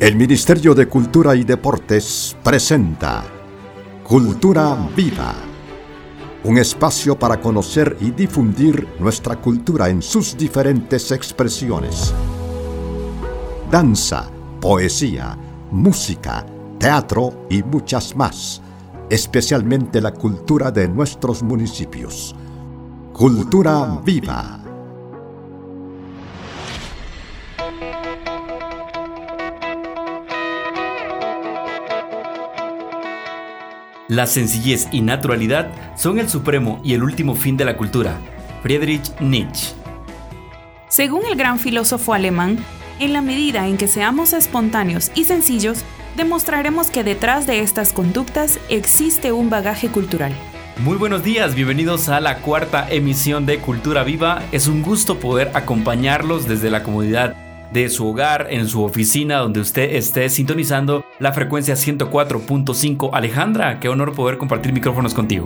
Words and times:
El 0.00 0.16
Ministerio 0.16 0.74
de 0.74 0.88
Cultura 0.88 1.36
y 1.36 1.44
Deportes 1.44 2.34
presenta 2.42 3.22
Cultura 4.02 4.88
Viva, 4.96 5.34
un 6.44 6.56
espacio 6.56 7.18
para 7.18 7.38
conocer 7.38 7.98
y 8.00 8.10
difundir 8.10 8.88
nuestra 8.98 9.36
cultura 9.36 9.90
en 9.90 10.00
sus 10.00 10.38
diferentes 10.38 11.10
expresiones. 11.10 12.14
Danza, 13.70 14.30
poesía, 14.58 15.36
música, 15.70 16.46
teatro 16.78 17.46
y 17.50 17.62
muchas 17.62 18.16
más, 18.16 18.62
especialmente 19.10 20.00
la 20.00 20.14
cultura 20.14 20.70
de 20.70 20.88
nuestros 20.88 21.42
municipios. 21.42 22.34
Cultura 23.12 24.00
Viva. 24.02 24.59
La 34.10 34.26
sencillez 34.26 34.88
y 34.90 35.02
naturalidad 35.02 35.70
son 35.96 36.18
el 36.18 36.28
supremo 36.28 36.80
y 36.82 36.94
el 36.94 37.04
último 37.04 37.36
fin 37.36 37.56
de 37.56 37.64
la 37.64 37.76
cultura. 37.76 38.18
Friedrich 38.60 39.08
Nietzsche. 39.20 39.72
Según 40.88 41.24
el 41.30 41.36
gran 41.36 41.60
filósofo 41.60 42.12
alemán, 42.12 42.58
en 42.98 43.12
la 43.12 43.22
medida 43.22 43.68
en 43.68 43.76
que 43.76 43.86
seamos 43.86 44.32
espontáneos 44.32 45.12
y 45.14 45.26
sencillos, 45.26 45.84
demostraremos 46.16 46.90
que 46.90 47.04
detrás 47.04 47.46
de 47.46 47.60
estas 47.60 47.92
conductas 47.92 48.58
existe 48.68 49.30
un 49.30 49.48
bagaje 49.48 49.90
cultural. 49.90 50.32
Muy 50.78 50.96
buenos 50.96 51.22
días, 51.22 51.54
bienvenidos 51.54 52.08
a 52.08 52.18
la 52.20 52.38
cuarta 52.38 52.90
emisión 52.90 53.46
de 53.46 53.60
Cultura 53.60 54.02
Viva. 54.02 54.42
Es 54.50 54.66
un 54.66 54.82
gusto 54.82 55.20
poder 55.20 55.52
acompañarlos 55.54 56.48
desde 56.48 56.68
la 56.68 56.82
comodidad 56.82 57.36
de 57.72 57.88
su 57.88 58.08
hogar, 58.08 58.48
en 58.50 58.66
su 58.66 58.82
oficina, 58.82 59.36
donde 59.38 59.60
usted 59.60 59.94
esté 59.94 60.28
sintonizando 60.30 61.04
la 61.20 61.32
frecuencia 61.32 61.74
104.5. 61.74 63.10
Alejandra, 63.12 63.78
qué 63.78 63.88
honor 63.88 64.14
poder 64.14 64.38
compartir 64.38 64.72
micrófonos 64.72 65.14
contigo. 65.14 65.44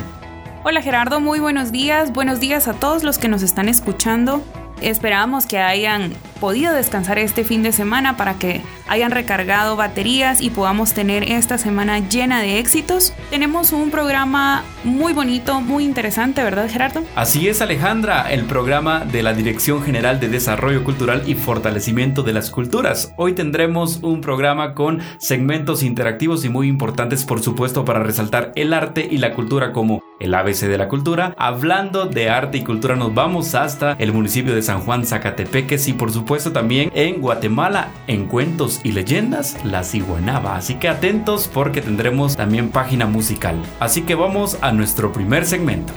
Hola 0.62 0.81
Gerardo, 0.81 1.20
muy 1.20 1.41
buenos 1.41 1.72
días. 1.72 2.12
Buenos 2.12 2.41
días 2.41 2.69
a 2.69 2.75
todos 2.75 3.03
los 3.03 3.19
que 3.19 3.28
nos 3.28 3.42
están 3.42 3.69
escuchando. 3.69 4.42
Esperamos 4.81 5.47
que 5.47 5.58
hayan 5.58 6.12
podido 6.41 6.72
descansar 6.72 7.19
este 7.19 7.44
fin 7.44 7.62
de 7.62 7.72
semana 7.72 8.16
para 8.16 8.34
que 8.34 8.62
hayan 8.87 9.11
recargado 9.11 9.77
baterías 9.77 10.41
y 10.41 10.51
podamos 10.51 10.93
tener 10.93 11.31
esta 11.31 11.59
semana 11.59 11.99
llena 12.01 12.41
de 12.41 12.59
éxitos. 12.59 13.13
Tenemos 13.31 13.73
un 13.73 13.91
programa 13.91 14.65
muy 14.85 15.13
bonito, 15.13 15.61
muy 15.61 15.85
interesante, 15.85 16.43
¿verdad 16.43 16.69
Gerardo? 16.71 17.03
Así 17.15 17.49
es 17.49 17.62
Alejandra, 17.62 18.31
el 18.31 18.45
programa 18.45 19.01
de 19.01 19.23
la 19.23 19.33
Dirección 19.33 19.83
General 19.83 20.21
de 20.21 20.29
Desarrollo 20.29 20.85
Cultural 20.85 21.23
y 21.27 21.35
Fortalecimiento 21.35 22.23
de 22.23 22.33
las 22.33 22.51
Culturas. 22.51 23.12
Hoy 23.17 23.33
tendremos 23.33 24.01
un 24.03 24.21
programa 24.21 24.75
con 24.75 25.01
segmentos 25.19 25.83
interactivos 25.83 26.45
y 26.45 26.49
muy 26.49 26.69
importantes 26.69 27.25
por 27.25 27.43
supuesto 27.43 27.85
para 27.85 28.03
resaltar 28.03 28.53
el 28.57 28.73
arte 28.73 29.07
y 29.11 29.19
la 29.19 29.35
cultura 29.35 29.73
como 29.73 30.03
el 30.21 30.35
ABC 30.35 30.62
de 30.62 30.79
la 30.79 30.89
cultura. 30.89 31.35
Hablando 31.39 32.07
de 32.07 32.31
arte 32.31 32.59
y 32.59 32.65
cultura 32.65 32.97
nos 32.97 33.15
vamos 33.15 33.55
hasta 33.55 33.93
el 33.99 34.12
municipio 34.12 34.55
de 34.55 34.62
San 34.62 34.81
Juan 34.81 35.05
Zacatepeques 35.05 35.89
y 35.89 35.93
por 35.93 36.12
supuesto 36.12 36.53
también 36.53 36.91
en 36.95 37.21
Guatemala 37.21 37.89
en 38.07 38.27
cuentos 38.27 38.73
y 38.83 38.92
leyendas 38.92 39.64
la 39.64 39.84
ciguanaba. 39.84 40.56
Así 40.56 40.75
que 40.77 40.89
atentos 40.89 41.48
porque 41.53 41.80
tendremos 41.80 42.36
también 42.36 42.70
página 42.70 43.06
musical. 43.06 43.56
Así 43.81 44.03
que 44.03 44.14
vamos 44.14 44.58
a 44.61 44.72
nuestro 44.72 45.12
primer 45.12 45.47
segmento. 45.47 45.92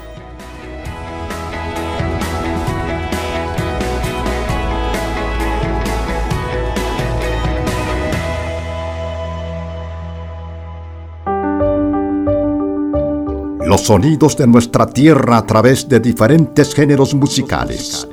Los 13.66 13.82
sonidos 13.82 14.38
de 14.38 14.48
nuestra 14.48 14.86
tierra 14.88 15.38
a 15.38 15.46
través 15.46 15.90
de 15.90 16.00
diferentes 16.00 16.74
géneros 16.74 17.14
musicales. 17.14 18.08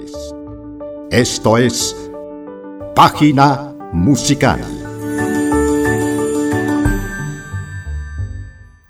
Esto 1.11 1.59
es 1.59 1.97
Página 2.95 3.74
Musical. 3.95 4.61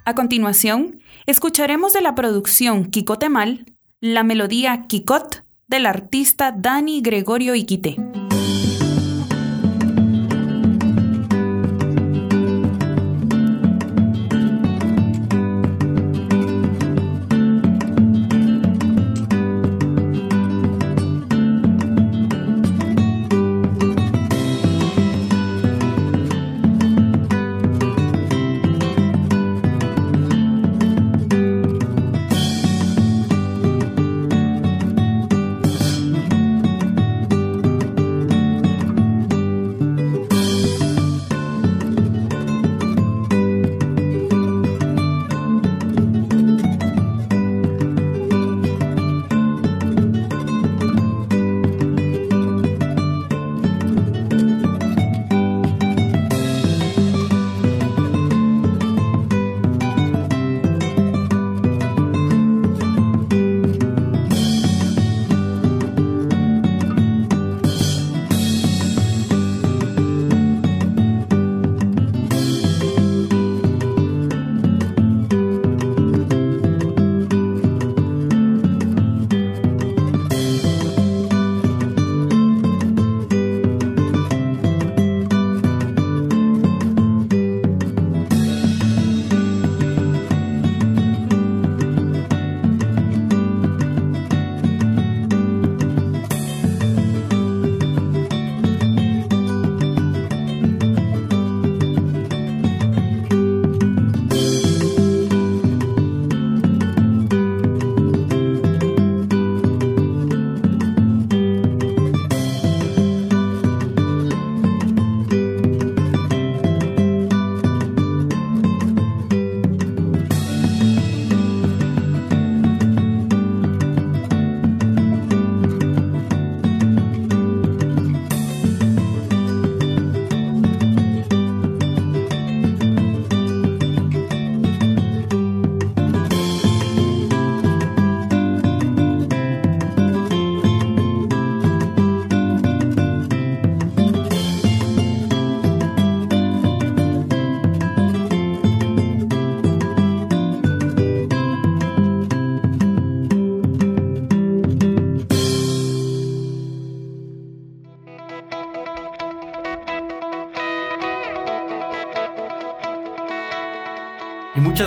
A 0.06 0.15
continuación, 0.15 1.03
escucharemos 1.26 1.92
de 1.92 2.00
la 2.00 2.15
producción 2.15 2.87
Quicotemal 2.87 3.66
la 4.00 4.22
melodía 4.22 4.87
Kikot 4.88 5.44
del 5.69 5.84
artista 5.84 6.53
Dani 6.53 7.03
Gregorio 7.03 7.54
Iquite. 7.54 8.13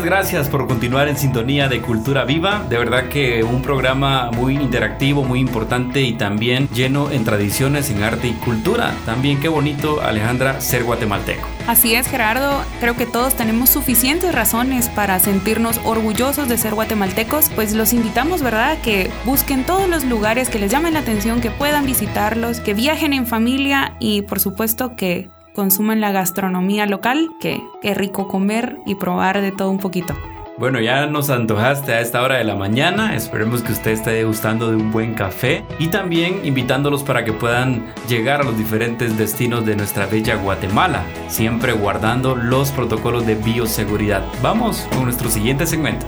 Gracias 0.08 0.48
por 0.48 0.68
continuar 0.68 1.10
en 1.10 1.18
sintonía 1.18 1.68
de 1.68 1.82
Cultura 1.82 2.24
Viva. 2.24 2.66
De 2.70 2.78
verdad 2.78 3.10
que 3.10 3.44
un 3.44 3.62
programa 3.62 4.32
muy 4.32 4.56
interactivo, 4.56 5.26
muy 5.26 5.42
importante 5.42 6.02
y 6.02 6.14
también 6.14 6.70
lleno 6.70 7.12
en 7.12 7.26
tradiciones, 7.26 7.90
en 7.90 8.02
arte 8.04 8.30
y 8.30 8.32
cultura. 8.32 8.94
También 9.06 9.42
qué 9.42 9.50
bonito, 9.50 10.02
Alejandra, 10.02 10.62
ser 10.62 10.86
guatemalteco. 10.86 11.46
Así 11.68 11.94
es, 11.94 12.08
Gerardo. 12.08 12.64
Creo 12.80 12.96
que 12.96 13.06
todos 13.06 13.36
tenemos 13.36 13.70
suficientes 13.70 14.34
razones 14.34 14.88
para 14.88 15.20
sentirnos 15.20 15.82
orgullosos 15.84 16.48
de 16.48 16.58
ser 16.58 16.74
guatemaltecos. 16.74 17.50
Pues 17.54 17.74
los 17.74 17.92
invitamos, 17.92 18.42
¿verdad?, 18.42 18.78
que 18.82 19.12
busquen 19.26 19.66
todos 19.66 19.90
los 19.90 20.06
lugares 20.06 20.48
que 20.48 20.58
les 20.58 20.72
llamen 20.72 20.94
la 20.94 21.00
atención, 21.00 21.42
que 21.42 21.52
puedan 21.52 21.86
visitarlos, 21.86 22.62
que 22.62 22.74
viajen 22.74 23.12
en 23.12 23.28
familia 23.28 23.98
y 24.00 24.22
por 24.22 24.40
supuesto 24.40 24.96
que 24.96 25.30
consuman 25.58 26.02
la 26.02 26.12
gastronomía 26.12 26.86
local, 26.86 27.32
que 27.40 27.60
es 27.82 27.98
rico 27.98 28.28
comer 28.28 28.78
y 28.86 28.94
probar 28.94 29.42
de 29.42 29.52
todo 29.52 29.72
un 29.72 29.80
poquito. 29.80 30.16
Bueno, 30.60 30.80
ya 30.80 31.08
nos 31.08 31.32
antojaste 31.32 31.94
a 31.94 32.00
esta 32.00 32.22
hora 32.22 32.38
de 32.38 32.44
la 32.44 32.56
mañana. 32.56 33.16
Esperemos 33.16 33.64
que 33.64 33.72
usted 33.72 33.92
esté 33.92 34.24
gustando 34.24 34.70
de 34.70 34.76
un 34.76 34.92
buen 34.92 35.16
café 35.16 35.64
y 35.80 35.88
también 35.88 36.42
invitándolos 36.44 37.02
para 37.02 37.26
que 37.26 37.34
puedan 37.34 37.88
llegar 38.08 38.42
a 38.42 38.44
los 38.44 38.56
diferentes 38.56 39.18
destinos 39.18 39.66
de 39.66 39.76
nuestra 39.76 40.06
bella 40.06 40.36
Guatemala, 40.36 41.04
siempre 41.28 41.74
guardando 41.74 42.36
los 42.36 42.70
protocolos 42.72 43.26
de 43.26 43.34
bioseguridad. 43.34 44.24
Vamos 44.44 44.88
con 44.94 45.06
nuestro 45.06 45.32
siguiente 45.32 45.66
segmento. 45.66 46.06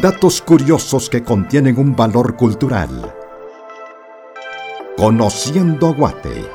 Datos 0.00 0.42
curiosos 0.42 1.08
que 1.08 1.22
contienen 1.22 1.78
un 1.78 1.94
valor 1.94 2.34
cultural. 2.34 3.14
Conociendo 4.96 5.94
Guate. 5.94 6.46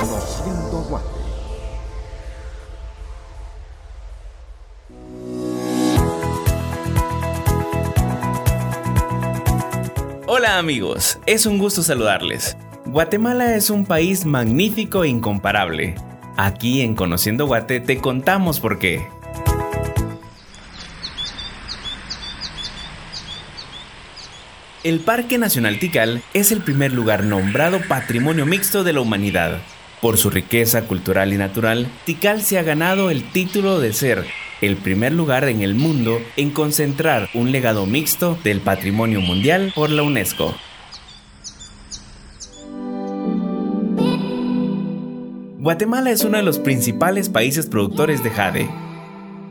Conociendo 0.00 0.84
Guate. 0.88 1.06
Hola 10.26 10.58
amigos, 10.58 11.20
es 11.26 11.46
un 11.46 11.58
gusto 11.58 11.84
saludarles. 11.84 12.56
Guatemala 12.86 13.54
es 13.54 13.70
un 13.70 13.86
país 13.86 14.26
magnífico 14.26 15.04
e 15.04 15.08
incomparable. 15.08 15.94
Aquí 16.36 16.80
en 16.80 16.96
Conociendo 16.96 17.46
Guate 17.46 17.78
te 17.78 17.98
contamos 17.98 18.58
por 18.58 18.80
qué. 18.80 19.06
El 24.84 24.98
Parque 24.98 25.38
Nacional 25.38 25.78
Tikal 25.78 26.24
es 26.34 26.50
el 26.50 26.60
primer 26.60 26.92
lugar 26.92 27.22
nombrado 27.22 27.80
Patrimonio 27.86 28.46
Mixto 28.46 28.82
de 28.82 28.92
la 28.92 29.00
Humanidad. 29.00 29.60
Por 30.00 30.18
su 30.18 30.28
riqueza 30.28 30.82
cultural 30.82 31.32
y 31.32 31.36
natural, 31.36 31.86
Tikal 32.04 32.42
se 32.42 32.58
ha 32.58 32.64
ganado 32.64 33.08
el 33.08 33.22
título 33.30 33.78
de 33.78 33.92
ser 33.92 34.26
el 34.60 34.76
primer 34.76 35.12
lugar 35.12 35.48
en 35.48 35.62
el 35.62 35.76
mundo 35.76 36.20
en 36.36 36.50
concentrar 36.50 37.28
un 37.32 37.52
legado 37.52 37.86
mixto 37.86 38.36
del 38.42 38.60
patrimonio 38.60 39.20
mundial 39.20 39.70
por 39.72 39.88
la 39.88 40.02
UNESCO. 40.02 40.52
Guatemala 45.60 46.10
es 46.10 46.24
uno 46.24 46.38
de 46.38 46.42
los 46.42 46.58
principales 46.58 47.28
países 47.28 47.66
productores 47.66 48.24
de 48.24 48.30
jade, 48.30 48.68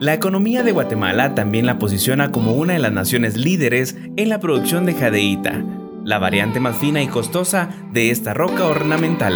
la 0.02 0.16
economía 0.16 0.64
de 0.64 0.72
Guatemala 0.72 1.36
también 1.36 1.68
la 1.68 1.78
posiciona 1.78 2.32
como 2.32 2.54
una 2.54 2.74
de 2.74 2.80
las 2.80 2.92
naciones 2.92 3.38
líderes 3.38 3.96
en 4.18 4.30
la 4.30 4.40
producción 4.40 4.88
de 4.88 4.96
jadeíta, 4.96 5.64
la 6.04 6.18
variante 6.18 6.60
más 6.60 6.76
fina 6.76 7.04
y 7.04 7.08
costosa 7.08 7.70
de 7.92 8.10
esta 8.10 8.34
roca 8.34 8.66
ornamental. 8.66 9.36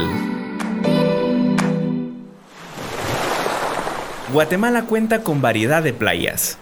Guatemala 4.34 4.86
cuenta 4.86 5.22
con 5.22 5.40
variedad 5.40 5.84
de 5.84 5.94
playas. 5.94 6.58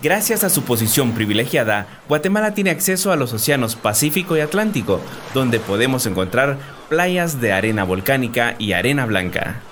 Gracias 0.00 0.44
a 0.44 0.48
su 0.48 0.62
posición 0.62 1.10
privilegiada, 1.10 1.88
Guatemala 2.08 2.54
tiene 2.54 2.70
acceso 2.70 3.10
a 3.10 3.16
los 3.16 3.32
océanos 3.32 3.74
Pacífico 3.74 4.36
y 4.36 4.40
Atlántico, 4.40 5.00
donde 5.34 5.58
podemos 5.58 6.06
encontrar 6.06 6.58
playas 6.88 7.40
de 7.40 7.52
arena 7.52 7.82
volcánica 7.82 8.54
y 8.60 8.70
arena 8.70 9.04
blanca. 9.04 9.62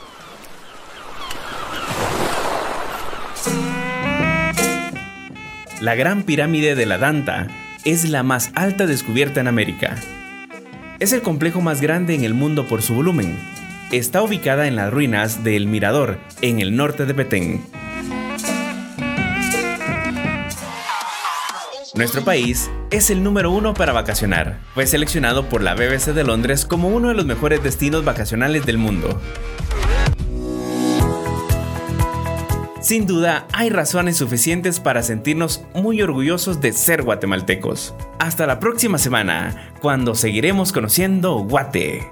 La 5.85 5.97
Gran 5.97 6.23
Pirámide 6.23 6.77
de 6.77 6.87
la 6.87 6.97
Danta 6.97 7.47
es 7.85 8.09
la 8.09 8.23
más 8.23 8.53
alta 8.55 8.87
descubierta 8.87 9.43
en 9.43 9.49
América. 9.49 9.97
Es 10.99 11.13
el 11.13 11.21
complejo 11.21 11.61
más 11.61 11.83
grande 11.83 12.15
en 12.15 12.25
el 12.25 12.33
mundo 12.33 12.67
por 12.67 12.81
su 12.81 12.95
volumen. 12.95 13.39
Está 13.93 14.23
ubicada 14.23 14.67
en 14.67 14.77
las 14.77 14.91
ruinas 14.91 15.45
de 15.45 15.57
El 15.57 15.67
Mirador, 15.67 16.19
en 16.41 16.61
el 16.61 16.75
norte 16.75 17.05
de 17.05 17.13
Petén. 17.13 17.67
Nuestro 21.95 22.25
país 22.25 22.71
es 22.91 23.11
el 23.11 23.23
número 23.23 23.51
uno 23.51 23.75
para 23.75 23.93
vacacionar. 23.93 24.61
Fue 24.73 24.87
seleccionado 24.87 25.51
por 25.51 25.61
la 25.61 25.75
BBC 25.75 26.15
de 26.15 26.25
Londres 26.25 26.65
como 26.65 26.89
uno 26.89 27.09
de 27.09 27.15
los 27.15 27.27
mejores 27.27 27.63
destinos 27.63 28.07
vacacionales 28.07 28.65
del 28.65 28.79
mundo. 28.79 29.21
Sin 32.85 33.07
duda, 33.07 33.49
hay 33.55 33.71
razones 33.71 34.19
suficientes 34.19 34.79
para 34.79 35.03
sentirnos 35.03 35.65
muy 35.75 36.03
orgullosos 36.03 36.61
de 36.61 36.75
ser 36.75 37.03
guatemaltecos. 37.03 37.95
Hasta 38.19 38.47
la 38.47 38.61
próxima 38.61 38.99
semana, 38.99 39.73
cuando 39.81 40.15
seguiremos 40.15 40.71
conociendo 40.71 41.39
Guate. 41.45 42.11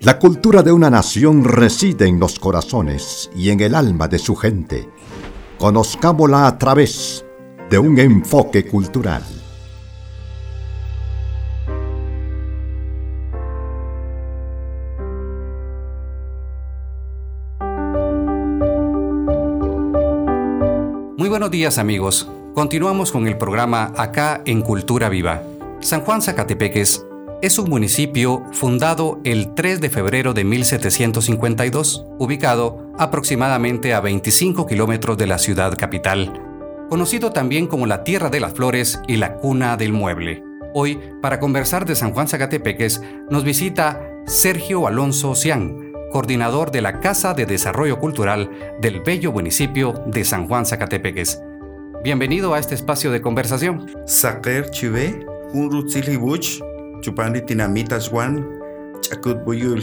La 0.00 0.18
cultura 0.18 0.62
de 0.62 0.72
una 0.72 0.88
nación 0.88 1.44
reside 1.44 2.06
en 2.06 2.18
los 2.18 2.38
corazones 2.38 3.30
y 3.36 3.50
en 3.50 3.60
el 3.60 3.74
alma 3.74 4.08
de 4.08 4.18
su 4.18 4.36
gente. 4.36 4.88
Conozcámosla 5.58 6.46
a 6.46 6.56
través 6.56 7.26
de 7.68 7.78
un 7.78 7.98
enfoque 7.98 8.64
cultural. 8.64 9.22
Buenos 21.34 21.50
días 21.50 21.78
amigos. 21.78 22.28
Continuamos 22.54 23.10
con 23.10 23.26
el 23.26 23.36
programa 23.36 23.92
acá 23.96 24.42
en 24.46 24.62
Cultura 24.62 25.08
Viva. 25.08 25.42
San 25.80 26.02
Juan 26.02 26.22
Zacatepeques 26.22 27.04
es 27.42 27.58
un 27.58 27.68
municipio 27.68 28.44
fundado 28.52 29.18
el 29.24 29.52
3 29.52 29.80
de 29.80 29.90
febrero 29.90 30.32
de 30.32 30.44
1752, 30.44 32.06
ubicado 32.20 32.88
aproximadamente 32.96 33.94
a 33.94 34.00
25 34.00 34.64
kilómetros 34.68 35.18
de 35.18 35.26
la 35.26 35.38
ciudad 35.38 35.76
capital, 35.76 36.40
conocido 36.88 37.32
también 37.32 37.66
como 37.66 37.86
la 37.86 38.04
Tierra 38.04 38.30
de 38.30 38.38
las 38.38 38.52
Flores 38.52 39.00
y 39.08 39.16
la 39.16 39.34
Cuna 39.34 39.76
del 39.76 39.92
Mueble. 39.92 40.44
Hoy, 40.72 41.00
para 41.20 41.40
conversar 41.40 41.84
de 41.84 41.96
San 41.96 42.12
Juan 42.12 42.28
Zacatepeques, 42.28 43.02
nos 43.28 43.42
visita 43.42 44.00
Sergio 44.24 44.86
Alonso 44.86 45.34
Cian, 45.34 45.83
coordinador 46.14 46.70
de 46.70 46.80
la 46.80 47.00
Casa 47.00 47.34
de 47.34 47.44
Desarrollo 47.44 47.98
Cultural 47.98 48.48
del 48.80 49.00
bello 49.00 49.32
municipio 49.32 50.00
de 50.06 50.24
San 50.24 50.46
Juan 50.46 50.64
Zacatepeques. 50.64 51.42
Bienvenido 52.04 52.54
a 52.54 52.60
este 52.60 52.76
espacio 52.76 53.10
de 53.10 53.20
conversación. 53.20 53.90
Saker 54.06 54.70
chive, 54.70 55.26
buch, 55.52 56.62
chupandi 57.00 57.42
tinamitas 57.42 58.12
wan, 58.12 58.48
chakut 59.00 59.42
buyul, 59.44 59.82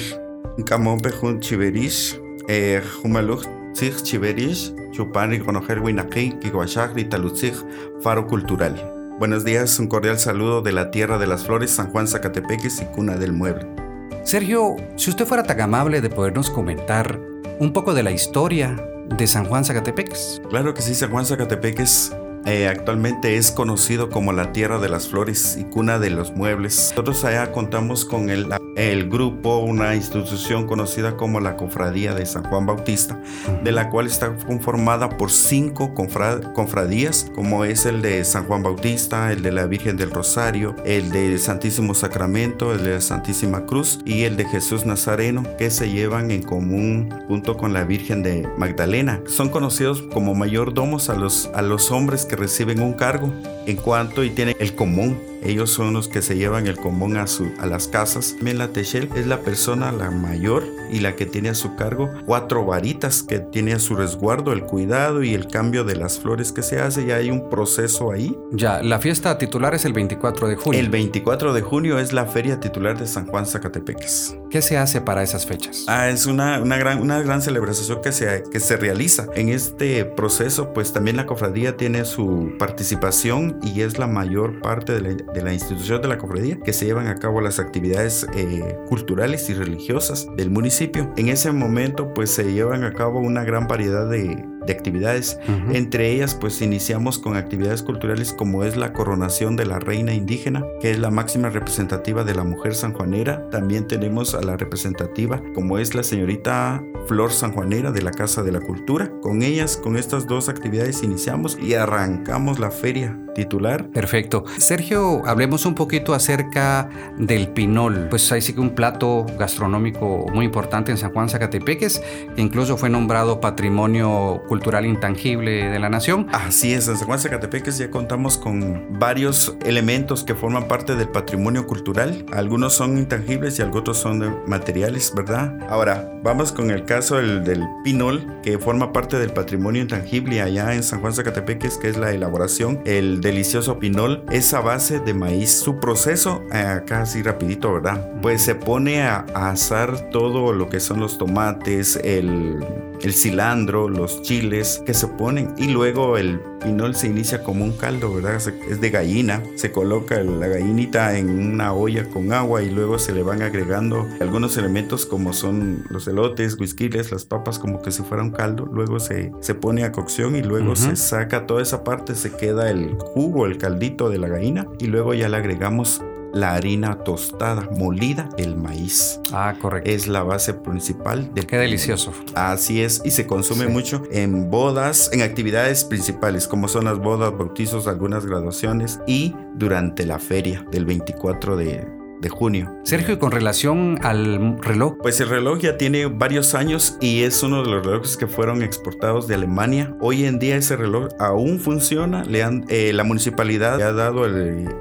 kamompe 0.65 1.11
jun 1.11 1.41
chiveris, 1.41 2.17
eh, 2.47 2.81
humaluch 3.03 3.45
zich 3.75 4.01
chiveris, 4.01 4.73
chupandi 4.93 5.37
conocer 5.37 5.79
winaki, 5.79 6.39
kiguachagri 6.39 7.09
talutzig, 7.09 7.55
faro 7.99 8.25
cultural. 8.25 8.79
Buenos 9.19 9.43
días, 9.43 9.77
un 9.79 9.87
cordial 9.87 10.17
saludo 10.17 10.61
de 10.61 10.71
la 10.71 10.91
Tierra 10.91 11.17
de 11.17 11.27
las 11.27 11.43
Flores, 11.43 11.71
San 11.71 11.91
Juan 11.91 12.07
Zacatepeques 12.07 12.81
y 12.81 12.85
Cuna 12.85 13.17
del 13.17 13.33
Mueble. 13.33 13.90
Sergio, 14.23 14.75
si 14.97 15.09
usted 15.09 15.25
fuera 15.25 15.43
tan 15.43 15.59
amable 15.61 15.99
de 15.99 16.09
podernos 16.09 16.51
comentar 16.51 17.19
un 17.59 17.73
poco 17.73 17.93
de 17.93 18.03
la 18.03 18.11
historia 18.11 18.75
de 19.09 19.27
San 19.27 19.45
Juan 19.45 19.65
Zacatepeques. 19.65 20.41
Claro 20.49 20.73
que 20.73 20.81
sí, 20.81 20.93
San 20.93 21.09
Juan 21.09 21.25
Zacatepeques 21.25 22.15
eh, 22.45 22.67
actualmente 22.67 23.37
es 23.37 23.51
conocido 23.51 24.09
como 24.09 24.31
la 24.31 24.51
tierra 24.51 24.79
de 24.79 24.89
las 24.89 25.07
flores 25.07 25.57
y 25.59 25.63
cuna 25.63 25.99
de 25.99 26.11
los 26.11 26.35
muebles. 26.35 26.89
Nosotros 26.91 27.23
allá 27.23 27.51
contamos 27.51 28.05
con 28.05 28.29
el, 28.29 28.47
el 28.75 29.09
grupo, 29.09 29.57
una 29.57 29.95
institución 29.95 30.67
conocida 30.67 31.17
como 31.17 31.39
la 31.39 31.57
Cofradía 31.57 32.13
de 32.13 32.25
San 32.25 32.43
Juan 32.43 32.65
Bautista, 32.65 33.21
de 33.63 33.71
la 33.71 33.89
cual 33.89 34.07
está 34.07 34.35
conformada 34.35 35.17
por 35.17 35.31
cinco 35.31 35.93
confradías, 35.93 37.31
como 37.35 37.65
es 37.65 37.85
el 37.85 38.01
de 38.01 38.23
San 38.23 38.45
Juan 38.45 38.63
Bautista, 38.63 39.31
el 39.31 39.41
de 39.41 39.51
la 39.51 39.65
Virgen 39.65 39.97
del 39.97 40.11
Rosario, 40.11 40.75
el 40.85 41.11
del 41.11 41.39
Santísimo 41.39 41.93
Sacramento, 41.93 42.73
el 42.73 42.83
de 42.83 42.93
la 42.95 43.01
Santísima 43.01 43.65
Cruz 43.65 43.99
y 44.05 44.23
el 44.23 44.37
de 44.37 44.45
Jesús 44.45 44.85
Nazareno, 44.85 45.43
que 45.57 45.69
se 45.69 45.89
llevan 45.89 46.31
en 46.31 46.43
común 46.43 47.13
junto 47.27 47.57
con 47.57 47.73
la 47.73 47.83
Virgen 47.83 48.23
de 48.23 48.47
Magdalena. 48.57 49.21
Son 49.25 49.49
conocidos 49.49 50.01
como 50.01 50.35
mayordomos 50.35 51.09
a 51.09 51.15
los, 51.15 51.49
a 51.53 51.61
los 51.61 51.91
hombres 51.91 52.25
que 52.25 52.35
reciben 52.35 52.81
un 52.81 52.93
cargo 52.93 53.33
en 53.65 53.75
cuanto 53.77 54.23
y 54.23 54.29
tienen 54.29 54.55
el 54.59 54.75
común 54.75 55.17
ellos 55.43 55.71
son 55.71 55.93
los 55.93 56.07
que 56.07 56.21
se 56.21 56.37
llevan 56.37 56.67
el 56.67 56.77
común 56.77 57.17
a, 57.17 57.25
su, 57.25 57.51
a 57.59 57.65
las 57.65 57.87
casas. 57.87 58.35
También 58.35 58.59
la 58.61 58.67
Techel 58.67 59.09
es 59.15 59.25
la 59.25 59.39
persona 59.39 59.91
la 59.91 60.11
mayor 60.11 60.63
y 60.91 60.99
la 60.99 61.15
que 61.15 61.25
tiene 61.25 61.49
a 61.49 61.55
su 61.55 61.75
cargo 61.75 62.11
cuatro 62.27 62.63
varitas 62.63 63.23
que 63.23 63.39
tiene 63.39 63.73
a 63.73 63.79
su 63.79 63.95
resguardo 63.95 64.53
el 64.53 64.63
cuidado 64.63 65.23
y 65.23 65.33
el 65.33 65.47
cambio 65.47 65.83
de 65.83 65.95
las 65.95 66.19
flores 66.19 66.51
que 66.51 66.61
se 66.61 66.79
hace. 66.79 67.07
Ya 67.07 67.15
hay 67.15 67.31
un 67.31 67.49
proceso 67.49 68.11
ahí. 68.11 68.37
Ya, 68.51 68.83
la 68.83 68.99
fiesta 68.99 69.37
titular 69.39 69.73
es 69.73 69.85
el 69.85 69.93
24 69.93 70.47
de 70.47 70.55
junio. 70.57 70.79
El 70.79 70.89
24 70.89 71.53
de 71.53 71.61
junio 71.61 71.97
es 71.97 72.13
la 72.13 72.25
feria 72.25 72.59
titular 72.59 72.99
de 72.99 73.07
San 73.07 73.25
Juan 73.25 73.47
Zacatepeques. 73.47 74.37
¿Qué 74.51 74.61
se 74.61 74.77
hace 74.77 75.01
para 75.01 75.23
esas 75.23 75.47
fechas? 75.47 75.85
Ah, 75.87 76.09
es 76.09 76.27
una, 76.27 76.61
una, 76.61 76.77
gran, 76.77 77.01
una 77.01 77.19
gran 77.21 77.41
celebración 77.41 78.01
que 78.01 78.11
se, 78.11 78.43
que 78.51 78.59
se 78.59 78.77
realiza. 78.77 79.25
En 79.33 79.49
este 79.49 80.05
proceso, 80.05 80.71
pues 80.71 80.93
también 80.93 81.17
la 81.17 81.25
cofradía 81.25 81.77
tiene 81.77 82.05
su 82.05 82.53
participación 82.59 83.59
y 83.63 83.81
es 83.81 83.97
la 83.97 84.05
mayor 84.05 84.59
parte 84.61 84.93
de 84.93 85.01
la, 85.01 85.09
de 85.13 85.41
la 85.41 85.51
institución 85.51 86.01
de 86.01 86.09
la 86.09 86.19
cofradía 86.19 86.59
que 86.59 86.73
se 86.73 86.85
llevan 86.85 87.07
a 87.07 87.15
cabo 87.15 87.41
las 87.41 87.57
actividades 87.59 88.27
eh, 88.35 88.50
culturales 88.87 89.49
y 89.49 89.53
religiosas 89.53 90.27
del 90.35 90.49
municipio. 90.49 91.13
En 91.17 91.29
ese 91.29 91.51
momento 91.51 92.13
pues 92.13 92.31
se 92.31 92.51
llevan 92.51 92.83
a 92.83 92.93
cabo 92.93 93.19
una 93.19 93.43
gran 93.43 93.67
variedad 93.67 94.09
de, 94.09 94.45
de 94.65 94.73
actividades. 94.73 95.39
Entre 95.71 96.11
ellas, 96.11 96.35
pues 96.35 96.61
iniciamos 96.61 97.19
con 97.19 97.35
actividades 97.35 97.83
culturales 97.83 98.33
como 98.33 98.63
es 98.63 98.77
la 98.77 98.93
coronación 98.93 99.55
de 99.55 99.65
la 99.65 99.79
reina 99.79 100.13
indígena, 100.13 100.63
que 100.79 100.91
es 100.91 100.99
la 100.99 101.11
máxima 101.11 101.49
representativa 101.49 102.23
de 102.23 102.35
la 102.35 102.43
mujer 102.43 102.75
sanjuanera. 102.75 103.49
También 103.49 103.87
tenemos 103.87 104.35
a 104.35 104.41
la 104.41 104.57
representativa 104.57 105.41
como 105.53 105.77
es 105.77 105.95
la 105.95 106.03
señorita 106.03 106.83
Flor 107.07 107.31
Sanjuanera 107.31 107.91
de 107.91 108.01
la 108.01 108.11
Casa 108.11 108.43
de 108.43 108.51
la 108.51 108.59
Cultura. 108.59 109.11
Con 109.21 109.41
ellas, 109.41 109.77
con 109.77 109.97
estas 109.97 110.27
dos 110.27 110.49
actividades 110.49 111.03
iniciamos 111.03 111.57
y 111.61 111.73
arrancamos 111.73 112.59
la 112.59 112.71
feria 112.71 113.17
titular. 113.33 113.89
Perfecto. 113.89 114.43
Sergio, 114.57 115.25
hablemos 115.25 115.65
un 115.65 115.75
poquito 115.75 116.13
acerca 116.13 116.89
del 117.17 117.47
pinol. 117.49 118.07
Pues 118.09 118.31
ahí 118.31 118.41
sí 118.41 118.53
que 118.53 118.59
un 118.59 118.75
plato 118.75 119.25
gastronómico 119.39 120.25
muy 120.33 120.45
importante 120.45 120.91
en 120.91 120.97
San 120.97 121.11
Juan 121.11 121.29
Zacatepeques, 121.29 122.01
que 122.35 122.41
incluso 122.41 122.77
fue 122.77 122.89
nombrado 122.89 123.39
Patrimonio 123.39 124.43
Cultural 124.51 124.85
Intangible 124.85 125.69
de 125.69 125.79
la 125.79 125.87
Nación. 125.87 126.27
Así 126.33 126.73
es, 126.73 126.89
en 126.89 126.97
San 126.97 127.07
Juan 127.07 127.19
Zacatepeques 127.19 127.77
ya 127.77 127.89
contamos 127.89 128.37
con 128.37 128.99
varios 128.99 129.55
elementos 129.65 130.25
que 130.25 130.35
forman 130.35 130.67
parte 130.67 130.97
del 130.97 131.07
patrimonio 131.07 131.65
cultural. 131.65 132.25
Algunos 132.33 132.73
son 132.73 132.97
intangibles 132.97 133.57
y 133.57 133.61
algunos 133.61 133.97
son 133.97 134.41
materiales, 134.47 135.13
¿verdad? 135.15 135.57
Ahora, 135.69 136.19
vamos 136.21 136.51
con 136.51 136.69
el 136.69 136.83
caso 136.83 137.15
del, 137.15 137.65
pinol, 137.85 138.41
que 138.43 138.59
forma 138.59 138.91
parte 138.91 139.17
del 139.17 139.31
patrimonio 139.31 139.83
intangible 139.83 140.41
allá 140.41 140.75
en 140.75 140.83
San 140.83 140.99
Juan 140.99 141.13
Zacatepeques, 141.13 141.77
que 141.77 141.87
es 141.87 141.95
la 141.95 142.11
elaboración, 142.11 142.81
el 142.83 143.21
delicioso 143.21 143.79
pinol, 143.79 144.25
esa 144.31 144.59
base 144.59 144.99
de 144.99 145.13
maíz. 145.13 145.61
Su 145.61 145.79
proceso, 145.79 146.43
eh, 146.51 146.57
acá 146.57 147.03
así 147.03 147.23
rapidito, 147.23 147.71
¿verdad? 147.71 148.19
Pues 148.21 148.41
se 148.41 148.55
pone 148.55 149.01
a, 149.03 149.25
asar 149.33 150.09
todo 150.09 150.51
lo 150.51 150.67
que 150.67 150.81
son 150.81 150.99
los 150.99 151.17
tomates, 151.17 151.95
el, 152.03 152.59
el 153.03 153.13
cilantro, 153.13 153.89
los 153.89 154.21
chiles 154.21 154.81
que 154.85 154.93
se 154.93 155.07
ponen 155.07 155.53
y 155.57 155.67
luego 155.67 156.17
el 156.17 156.39
pinol 156.63 156.95
se 156.95 157.07
inicia 157.07 157.43
como 157.43 157.65
un 157.65 157.71
caldo, 157.71 158.13
¿verdad? 158.13 158.35
Es 158.69 158.81
de 158.81 158.89
gallina, 158.89 159.41
se 159.55 159.71
coloca 159.71 160.21
la 160.21 160.47
gallinita 160.47 161.17
en 161.17 161.29
una 161.29 161.73
olla 161.73 162.05
con 162.09 162.31
agua 162.33 162.61
y 162.61 162.69
luego 162.69 162.99
se 162.99 163.13
le 163.13 163.23
van 163.23 163.41
agregando 163.41 164.07
algunos 164.19 164.57
elementos 164.57 165.05
como 165.05 165.33
son 165.33 165.83
los 165.89 166.07
elotes, 166.07 166.59
whiskiles, 166.59 167.11
las 167.11 167.25
papas 167.25 167.59
como 167.59 167.81
que 167.81 167.91
si 167.91 168.03
fuera 168.03 168.23
un 168.23 168.31
caldo, 168.31 168.67
luego 168.71 168.99
se, 168.99 169.31
se 169.39 169.55
pone 169.55 169.83
a 169.83 169.91
cocción 169.91 170.35
y 170.35 170.43
luego 170.43 170.75
se 170.75 170.95
saca 170.95 171.45
toda 171.45 171.61
esa 171.61 171.83
parte, 171.83 172.15
se 172.15 172.31
queda 172.35 172.69
el 172.69 172.95
jugo, 172.99 173.45
el 173.45 173.57
caldito 173.57 174.09
de 174.09 174.19
la 174.19 174.27
gallina 174.27 174.67
y 174.79 174.87
luego 174.87 175.13
ya 175.13 175.29
le 175.29 175.37
agregamos 175.37 176.01
la 176.33 176.53
harina 176.53 177.03
tostada, 177.03 177.69
molida, 177.77 178.29
el 178.37 178.55
maíz. 178.55 179.19
Ah, 179.31 179.55
correcto. 179.59 179.89
Es 179.89 180.07
la 180.07 180.23
base 180.23 180.53
principal 180.53 181.33
del. 181.33 181.45
Qué 181.47 181.57
delicioso. 181.57 182.13
Así 182.35 182.81
es, 182.81 183.01
y 183.03 183.11
se 183.11 183.27
consume 183.27 183.67
mucho 183.67 184.03
en 184.11 184.49
bodas, 184.49 185.09
en 185.13 185.21
actividades 185.21 185.83
principales, 185.83 186.47
como 186.47 186.67
son 186.67 186.85
las 186.85 186.99
bodas, 186.99 187.31
bautizos, 187.37 187.87
algunas 187.87 188.25
graduaciones 188.25 188.99
y 189.07 189.35
durante 189.55 190.05
la 190.05 190.19
feria 190.19 190.65
del 190.71 190.85
24 190.85 191.57
de, 191.57 192.00
de 192.21 192.29
junio. 192.29 192.71
Sergio, 192.83 193.19
con 193.19 193.31
relación 193.31 193.99
al 194.03 194.57
reloj. 194.61 194.97
Pues 195.01 195.19
el 195.19 195.29
reloj 195.29 195.59
ya 195.59 195.77
tiene 195.77 196.05
varios 196.05 196.53
años 196.53 196.97
y 197.01 197.23
es 197.23 197.41
uno 197.43 197.63
de 197.63 197.69
los 197.69 197.85
relojes 197.85 198.15
que 198.15 198.27
fueron 198.27 198.61
exportados 198.61 199.27
de 199.27 199.35
Alemania. 199.35 199.95
Hoy 199.99 200.25
en 200.25 200.39
día 200.39 200.55
ese 200.55 200.75
reloj 200.75 201.09
aún 201.19 201.59
funciona. 201.59 202.23
Le 202.23 202.43
han, 202.43 202.65
eh, 202.69 202.93
la 202.93 203.03
municipalidad 203.03 203.77
le 203.77 203.83
ha 203.83 203.93
dado 203.93 204.25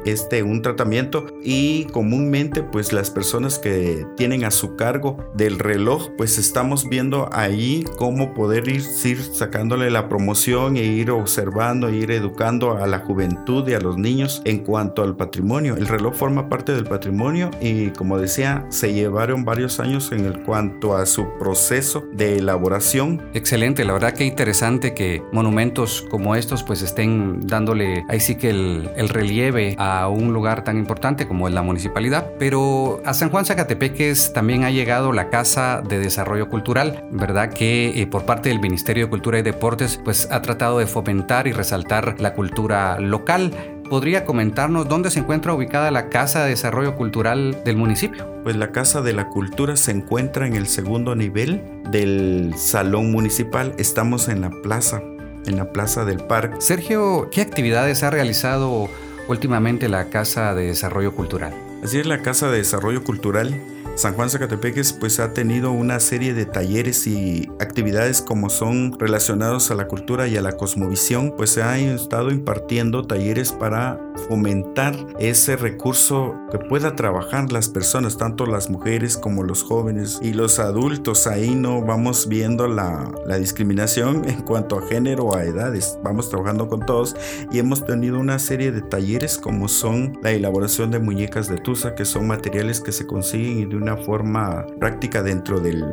este, 0.05 0.43
un 0.43 0.63
tratamiento 0.63 1.27
y 1.43 1.85
comúnmente 1.87 2.63
pues 2.63 2.93
las 2.93 3.11
personas 3.11 3.59
que 3.59 4.07
tienen 4.17 4.45
a 4.45 4.51
su 4.51 4.77
cargo 4.77 5.17
del 5.35 5.59
reloj 5.59 6.11
pues 6.17 6.37
estamos 6.39 6.89
viendo 6.89 7.29
ahí 7.33 7.85
cómo 7.97 8.35
poder 8.35 8.69
ir, 8.69 8.83
ir 9.05 9.23
sacándole 9.23 9.91
la 9.91 10.09
promoción 10.09 10.77
e 10.77 10.85
ir 10.85 11.11
observando, 11.11 11.89
e 11.89 11.97
ir 11.97 12.11
educando 12.11 12.77
a 12.77 12.87
la 12.87 12.99
juventud 12.99 13.67
y 13.69 13.75
a 13.75 13.81
los 13.81 13.97
niños 13.97 14.43
en 14.45 14.59
cuanto 14.59 15.03
al 15.03 15.17
patrimonio. 15.17 15.77
El 15.77 15.87
reloj 15.87 16.15
forma 16.15 16.49
parte 16.49 16.73
del 16.73 16.85
patrimonio 16.85 17.30
y 17.61 17.91
como 17.91 18.19
decía, 18.19 18.67
se 18.71 18.93
llevaron 18.93 19.45
varios 19.45 19.79
años 19.81 20.11
en 20.13 20.33
cuanto 20.45 20.97
a 20.97 21.07
su 21.07 21.39
proceso 21.39 22.05
de 22.13 22.39
elaboración. 22.39 23.23
Excelente, 23.35 23.85
la 23.85 23.93
verdad 23.93 24.13
que 24.13 24.25
interesante 24.25 24.95
que 24.95 25.23
monumentos 25.33 26.07
como 26.11 26.35
estos 26.35 26.63
pues 26.63 26.83
estén 26.83 27.47
dándole 27.47 28.05
ahí 28.09 28.21
sí 28.21 28.35
que 28.35 28.51
el, 28.51 28.91
el 28.97 29.09
relieve 29.09 29.77
a 29.79 30.09
un 30.09 30.33
lugar 30.33 30.65
tan 30.65 30.77
importante 30.77 31.27
como 31.27 31.49
es 31.49 31.55
la 31.55 31.63
municipalidad. 31.63 32.33
Pero 32.39 33.01
a 33.05 33.15
San 33.15 33.31
Juan 33.31 33.45
Zacatepeques 33.45 34.33
también 34.33 34.65
ha 34.65 34.71
llegado 34.71 35.13
la 35.13 35.31
Casa 35.31 35.83
de 35.87 35.99
Desarrollo 35.99 36.49
Cultural, 36.49 37.05
¿verdad? 37.11 37.53
Que 37.53 38.01
eh, 38.01 38.07
por 38.07 38.25
parte 38.25 38.49
del 38.49 38.61
Ministerio 38.61 39.05
de 39.05 39.11
Cultura 39.11 39.39
y 39.39 39.43
Deportes 39.43 40.01
pues 40.03 40.29
ha 40.31 40.43
tratado 40.43 40.79
de 40.79 40.87
fomentar 40.87 41.47
y 41.47 41.53
resaltar 41.53 42.17
la 42.21 42.35
cultura 42.35 42.99
local 42.99 43.53
¿Podría 43.91 44.25
comentarnos 44.25 44.89
dónde 44.89 45.11
se 45.11 45.19
encuentra 45.19 45.53
ubicada 45.53 45.91
la 45.91 46.11
Casa 46.11 46.45
de 46.45 46.51
Desarrollo 46.51 46.95
Cultural 46.95 47.65
del 47.65 47.77
municipio? 47.77 48.25
Pues 48.45 48.55
la 48.55 48.71
Casa 48.71 49.03
de 49.03 49.13
la 49.13 49.27
Cultura 49.27 49.75
se 49.75 49.91
encuentra 49.91 50.47
en 50.47 50.55
el 50.55 50.69
segundo 50.69 51.17
nivel 51.17 51.61
del 51.91 52.55
Salón 52.57 53.11
Municipal. 53.11 53.75
Estamos 53.79 54.29
en 54.29 54.43
la 54.43 54.51
plaza, 54.51 55.03
en 55.45 55.57
la 55.57 55.73
plaza 55.73 56.05
del 56.05 56.19
parque. 56.19 56.61
Sergio, 56.61 57.31
¿qué 57.33 57.41
actividades 57.41 58.05
ha 58.05 58.11
realizado 58.11 58.89
últimamente 59.27 59.89
la 59.89 60.05
Casa 60.05 60.55
de 60.55 60.69
Desarrollo 60.69 61.13
Cultural? 61.13 61.53
Así 61.83 61.99
es, 61.99 62.07
la 62.07 62.23
Casa 62.23 62.49
de 62.49 62.59
Desarrollo 62.59 63.03
Cultural 63.03 63.61
San 63.97 64.15
Juan 64.15 64.31
Zacatepeques 64.31 64.93
pues 64.93 65.21
ha 65.21 65.35
tenido 65.35 65.73
una 65.73 66.01
serie 66.01 66.33
de 66.33 66.47
talleres 66.47 67.07
y 67.07 67.51
actividades 67.59 68.23
como 68.23 68.49
son 68.49 68.99
relacionados 68.99 69.71
a 69.71 69.75
la 69.75 69.89
cultura 69.89 70.27
y 70.27 70.37
a 70.37 70.43
la 70.43 70.53
cosmovisión, 70.53 71.35
pues 71.37 71.51
se 71.51 71.63
ha 71.63 71.79
estado 71.79 72.31
impartiendo 72.31 73.07
talleres 73.07 73.53
para 73.53 74.01
fomentar 74.29 74.95
ese 75.19 75.57
recurso 75.57 76.35
que 76.51 76.59
pueda 76.59 76.97
trabajar 76.97 77.53
las 77.53 77.69
personas, 77.69 78.17
tanto 78.17 78.47
las 78.47 78.71
mujeres 78.71 79.17
como 79.17 79.43
los 79.43 79.63
jóvenes 79.63 80.19
y 80.23 80.33
los 80.33 80.59
adultos. 80.59 81.27
Ahí 81.27 81.55
no 81.55 81.83
vamos 81.83 82.29
viendo 82.29 82.69
la, 82.69 83.11
discriminación 83.39 84.25
en 84.29 84.43
cuanto 84.43 84.79
a 84.79 84.87
género 84.87 85.27
o 85.27 85.37
a 85.37 85.45
edades, 85.45 85.99
vamos 86.03 86.29
trabajando 86.29 86.69
con 86.69 86.85
todos 86.85 87.17
y 87.51 87.59
hemos 87.59 87.85
tenido 87.85 88.19
una 88.19 88.39
serie 88.39 88.71
de 88.73 88.83
talleres 88.83 89.39
como 89.39 89.69
son 89.69 90.19
la 90.23 90.31
elaboración 90.31 90.91
de 90.91 90.99
muñecas 90.99 91.49
de 91.49 91.57
tusa, 91.57 91.95
que 91.95 92.05
son 92.05 92.27
materiales 92.27 92.81
que 92.81 92.93
se 92.93 93.07
consiguen 93.07 93.59
y 93.61 93.67
de 93.67 93.77
una 93.81 93.97
forma 93.97 94.67
práctica 94.79 95.23
dentro 95.23 95.61
del, 95.61 95.85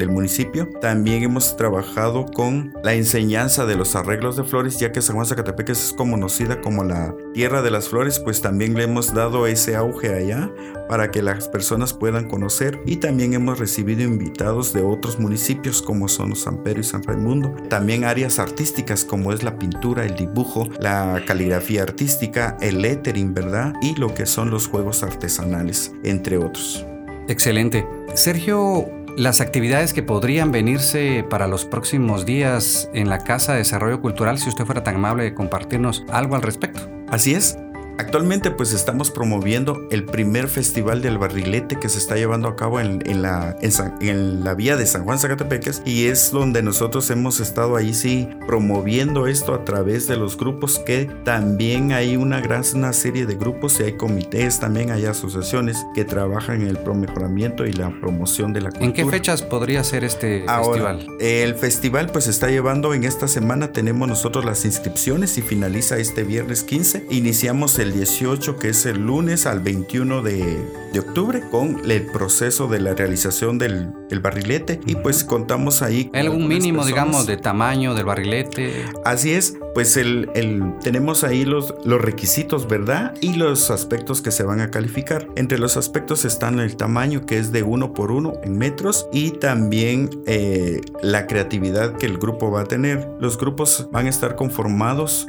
del 0.00 0.10
municipio. 0.10 0.68
También 0.80 1.22
hemos 1.22 1.56
trabajado 1.56 2.26
con 2.26 2.74
la 2.82 2.94
enseñanza 2.94 3.66
de 3.66 3.76
los 3.76 3.94
arreglos 3.94 4.36
de 4.36 4.44
flores, 4.44 4.78
ya 4.78 4.92
que 4.92 5.02
San 5.02 5.16
Juan 5.16 5.26
Zacatepeques 5.26 5.84
es 5.84 5.92
conocida 5.92 6.60
como 6.60 6.84
la 6.84 7.14
tierra 7.34 7.62
de 7.62 7.70
las 7.70 7.88
flores, 7.88 8.18
pues 8.18 8.40
también 8.40 8.74
le 8.74 8.84
hemos 8.84 9.14
dado 9.14 9.46
ese 9.46 9.76
auge 9.76 10.14
allá 10.14 10.50
para 10.88 11.10
que 11.10 11.22
las 11.22 11.48
personas 11.48 11.92
puedan 11.92 12.28
conocer 12.28 12.80
y 12.86 12.96
también 12.96 13.34
hemos 13.34 13.58
recibido 13.58 14.02
invitados 14.02 14.72
de 14.72 14.82
otros 14.82 15.20
municipios 15.20 15.82
como 15.82 16.08
son 16.08 16.34
San 16.34 16.62
Pedro 16.64 16.80
y 16.80 16.84
San 16.84 17.02
Raimundo. 17.02 17.54
También 17.68 18.04
áreas 18.04 18.38
artísticas 18.38 19.04
como 19.04 19.32
es 19.32 19.42
la 19.42 19.58
pintura, 19.58 20.04
el 20.04 20.16
dibujo, 20.16 20.66
la 20.80 21.22
caligrafía 21.26 21.82
artística, 21.82 22.56
el 22.60 22.82
lettering, 22.82 23.34
¿verdad? 23.34 23.74
Y 23.82 23.94
lo 23.96 24.14
que 24.14 24.26
son 24.26 24.50
los 24.50 24.66
juegos 24.66 25.02
artesanales, 25.02 25.92
entre 26.02 26.38
otros. 26.38 26.86
Excelente. 27.30 27.86
Sergio, 28.14 28.90
las 29.16 29.40
actividades 29.40 29.94
que 29.94 30.02
podrían 30.02 30.50
venirse 30.50 31.24
para 31.30 31.46
los 31.46 31.64
próximos 31.64 32.26
días 32.26 32.90
en 32.92 33.08
la 33.08 33.18
Casa 33.18 33.52
de 33.52 33.58
Desarrollo 33.58 34.00
Cultural, 34.00 34.36
si 34.38 34.48
usted 34.48 34.64
fuera 34.64 34.82
tan 34.82 34.96
amable 34.96 35.22
de 35.22 35.32
compartirnos 35.32 36.04
algo 36.10 36.34
al 36.34 36.42
respecto. 36.42 36.80
Así 37.08 37.34
es. 37.34 37.56
Actualmente 38.00 38.50
pues 38.50 38.72
estamos 38.72 39.10
promoviendo 39.10 39.86
el 39.90 40.06
primer 40.06 40.48
festival 40.48 41.02
del 41.02 41.18
barrilete 41.18 41.78
que 41.78 41.90
se 41.90 41.98
está 41.98 42.16
llevando 42.16 42.48
a 42.48 42.56
cabo 42.56 42.80
en, 42.80 43.02
la, 43.20 43.58
en, 43.60 44.42
la 44.42 44.54
vía 44.54 44.78
de 44.78 44.86
San 44.86 45.04
Juan 45.04 45.18
Zacatepeques 45.18 45.82
y 45.84 46.06
es 46.06 46.30
donde 46.30 46.62
nosotros 46.62 47.10
hemos 47.10 47.40
estado 47.40 47.76
ahí 47.76 47.92
sí 47.92 48.26
promoviendo 48.46 49.26
esto 49.26 49.52
a 49.52 49.66
través 49.66 50.06
de 50.06 50.16
los 50.16 50.38
grupos 50.38 50.78
que 50.78 51.10
también 51.24 51.92
hay 51.92 52.16
una 52.16 52.40
gran 52.40 52.62
una 52.74 52.94
serie 52.94 53.26
de 53.26 53.34
grupos 53.34 53.78
y 53.80 53.82
hay 53.82 53.92
comités, 53.98 54.60
también 54.60 54.92
hay 54.92 55.04
asociaciones 55.04 55.84
que 55.94 56.06
trabajan 56.06 56.62
en 56.62 56.68
el 56.68 56.78
mejoramiento 56.94 57.66
y 57.66 57.72
la 57.74 57.90
promoción 58.00 58.54
de 58.54 58.62
la 58.62 58.70
cultura. 58.70 58.86
¿En 58.86 58.92
qué 58.94 59.04
fechas 59.04 59.42
podría 59.42 59.84
ser 59.84 60.04
este 60.04 60.46
festival? 60.46 61.06
El 61.20 61.54
festival 61.54 62.10
pues 62.10 62.24
se 62.24 62.30
está 62.30 62.48
llevando 62.48 62.94
en 62.94 63.04
esta 63.04 63.28
semana, 63.28 63.72
tenemos 63.72 64.08
nosotros 64.08 64.46
las 64.46 64.64
inscripciones 64.64 65.36
y 65.36 65.42
finaliza 65.42 65.98
este 65.98 66.24
viernes 66.24 66.62
15. 66.62 67.06
Iniciamos 67.10 67.78
el 67.78 67.89
18, 67.92 68.56
que 68.56 68.70
es 68.70 68.86
el 68.86 69.06
lunes, 69.06 69.46
al 69.46 69.60
21 69.60 70.22
de, 70.22 70.64
octubre, 70.98 71.42
con 71.50 71.80
el 71.90 72.06
proceso 72.06 72.68
de 72.68 72.80
la 72.80 72.94
realización 72.94 73.58
del 73.58 73.92
barrilete. 74.20 74.80
Y 74.86 74.96
pues 74.96 75.24
contamos 75.24 75.82
ahí. 75.82 76.10
¿Hay 76.12 76.26
algún 76.26 76.48
mínimo, 76.48 76.84
digamos, 76.84 77.26
de 77.26 77.36
tamaño 77.36 77.94
del 77.94 78.04
barrilete? 78.04 78.84
Así 79.04 79.32
es, 79.32 79.56
pues 79.74 79.96
el, 79.96 80.30
el, 80.34 80.74
tenemos 80.82 81.24
ahí 81.24 81.44
los, 81.44 81.74
los 81.84 82.00
requisitos, 82.00 82.68
¿verdad? 82.68 83.14
Y 83.20 83.34
los 83.34 83.70
aspectos 83.70 84.22
que 84.22 84.30
se 84.30 84.42
van 84.42 84.60
a 84.60 84.70
calificar. 84.70 85.28
Entre 85.36 85.58
los 85.58 85.76
aspectos 85.76 86.24
están 86.24 86.60
el 86.60 86.76
tamaño, 86.76 87.26
que 87.26 87.38
es 87.38 87.52
de 87.52 87.62
uno 87.62 87.92
por 87.94 88.10
uno 88.10 88.34
en 88.42 88.58
metros, 88.58 89.06
y 89.12 89.30
también 89.32 90.10
eh, 90.26 90.80
la 91.02 91.26
creatividad 91.26 91.96
que 91.96 92.06
el 92.06 92.18
grupo 92.18 92.50
va 92.50 92.62
a 92.62 92.64
tener. 92.64 93.08
Los 93.20 93.38
grupos 93.38 93.88
van 93.92 94.06
a 94.06 94.10
estar 94.10 94.36
conformados 94.36 95.26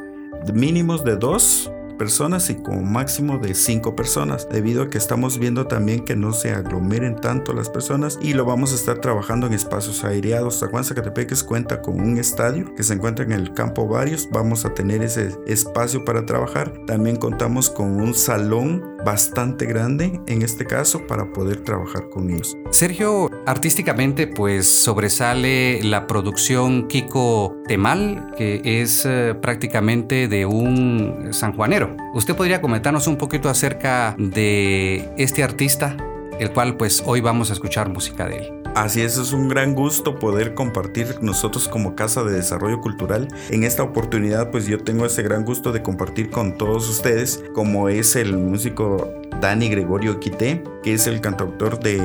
mínimos 0.54 1.04
de 1.04 1.16
dos 1.18 1.72
personas 2.02 2.50
y 2.50 2.56
como 2.56 2.82
máximo 2.82 3.38
de 3.38 3.54
cinco 3.54 3.96
personas, 3.96 4.50
debido 4.50 4.82
a 4.82 4.90
que 4.90 4.98
estamos 4.98 5.38
viendo 5.38 5.68
también 5.68 6.04
que 6.04 6.16
no 6.16 6.34
se 6.34 6.50
aglomeren 6.50 7.16
tanto 7.16 7.54
las 7.54 7.70
personas 7.70 8.18
y 8.24 8.34
lo 8.34 8.44
vamos 8.44 8.72
a 8.72 8.76
estar 8.76 8.98
trabajando 8.98 9.46
en 9.46 9.54
espacios 9.54 10.04
aireados. 10.04 10.66
Juan 10.72 10.84
Zacatepeques 10.84 11.44
cuenta 11.44 11.80
con 11.84 12.02
un 12.02 12.18
estadio 12.18 12.74
que 12.74 12.82
se 12.82 12.96
encuentra 12.96 13.24
en 13.24 13.34
el 13.34 13.54
campo 13.54 13.88
Varios, 13.88 14.28
vamos 14.32 14.66
a 14.66 14.74
tener 14.74 15.04
ese 15.04 15.38
espacio 15.46 16.04
para 16.04 16.26
trabajar. 16.26 16.74
También 16.88 17.18
contamos 17.18 17.70
con 17.70 18.02
un 18.02 18.16
salón 18.16 18.91
bastante 19.06 19.66
grande 19.66 20.20
en 20.28 20.42
este 20.42 20.66
caso 20.66 21.06
para 21.08 21.32
poder 21.34 21.64
trabajar 21.64 22.10
con 22.10 22.30
ellos. 22.30 22.56
Sergio, 22.70 23.30
artísticamente 23.46 24.28
pues 24.28 24.68
sobresale 24.68 25.82
la 25.84 26.08
producción 26.08 26.88
Kiko 26.88 27.56
Temal, 27.68 28.32
que 28.38 28.62
es 28.64 29.06
eh, 29.06 29.36
prácticamente 29.42 30.28
de 30.28 30.46
un 30.46 31.30
sanjuanero. 31.32 31.96
¿Usted 32.14 32.36
podría 32.36 32.62
comentarnos 32.62 33.08
un 33.08 33.18
poquito 33.18 33.50
acerca 33.50 34.16
de 34.18 35.10
este 35.18 35.44
artista, 35.44 35.98
el 36.42 36.52
cual 36.52 36.76
pues 36.76 37.04
hoy 37.06 37.22
vamos 37.22 37.52
a 37.52 37.54
escuchar 37.54 37.88
música 37.90 38.28
de 38.28 38.38
él? 38.38 38.64
Así 38.74 39.02
es, 39.02 39.18
es 39.18 39.32
un 39.32 39.48
gran 39.48 39.76
gusto 39.76 40.18
poder 40.18 40.56
compartir 40.56 41.20
nosotros 41.22 41.68
como 41.68 41.96
Casa 41.96 42.24
de 42.24 42.32
Desarrollo 42.32 42.82
Cultural. 42.82 43.28
En 43.52 43.64
esta 43.64 43.84
oportunidad 43.84 44.50
pues 44.50 44.66
yo 44.66 44.80
tengo 44.80 45.06
ese 45.06 45.22
gran 45.22 45.46
gusto 45.46 45.72
de 45.72 45.84
compartir 45.84 46.32
con 46.32 46.58
todos 46.58 46.90
ustedes 46.90 47.44
como 47.54 47.90
es 47.90 48.16
el 48.16 48.36
músico 48.36 49.14
Dani 49.40 49.70
Gregorio 49.70 50.20
Quité, 50.20 50.64
que 50.82 50.96
es 50.96 51.06
el 51.06 51.22
cantautor 51.22 51.80
de, 51.80 52.00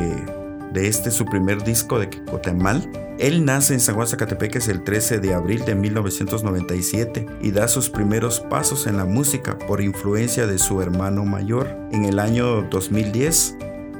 de 0.70 0.86
este 0.86 1.10
su 1.10 1.24
primer 1.24 1.64
disco 1.64 1.98
de 1.98 2.10
Quicotemal. 2.10 2.90
Él 3.18 3.46
nace 3.46 3.72
en 3.72 3.80
San 3.80 3.94
Juan 3.94 4.06
Zacatepeques 4.06 4.68
el 4.68 4.84
13 4.84 5.18
de 5.20 5.32
abril 5.32 5.64
de 5.64 5.74
1997 5.74 7.26
y 7.40 7.52
da 7.52 7.68
sus 7.68 7.88
primeros 7.88 8.40
pasos 8.40 8.86
en 8.86 8.98
la 8.98 9.06
música 9.06 9.56
por 9.56 9.80
influencia 9.80 10.46
de 10.46 10.58
su 10.58 10.82
hermano 10.82 11.24
mayor. 11.24 11.74
En 11.92 12.04
el 12.04 12.18
año 12.18 12.60
2010 12.68 13.56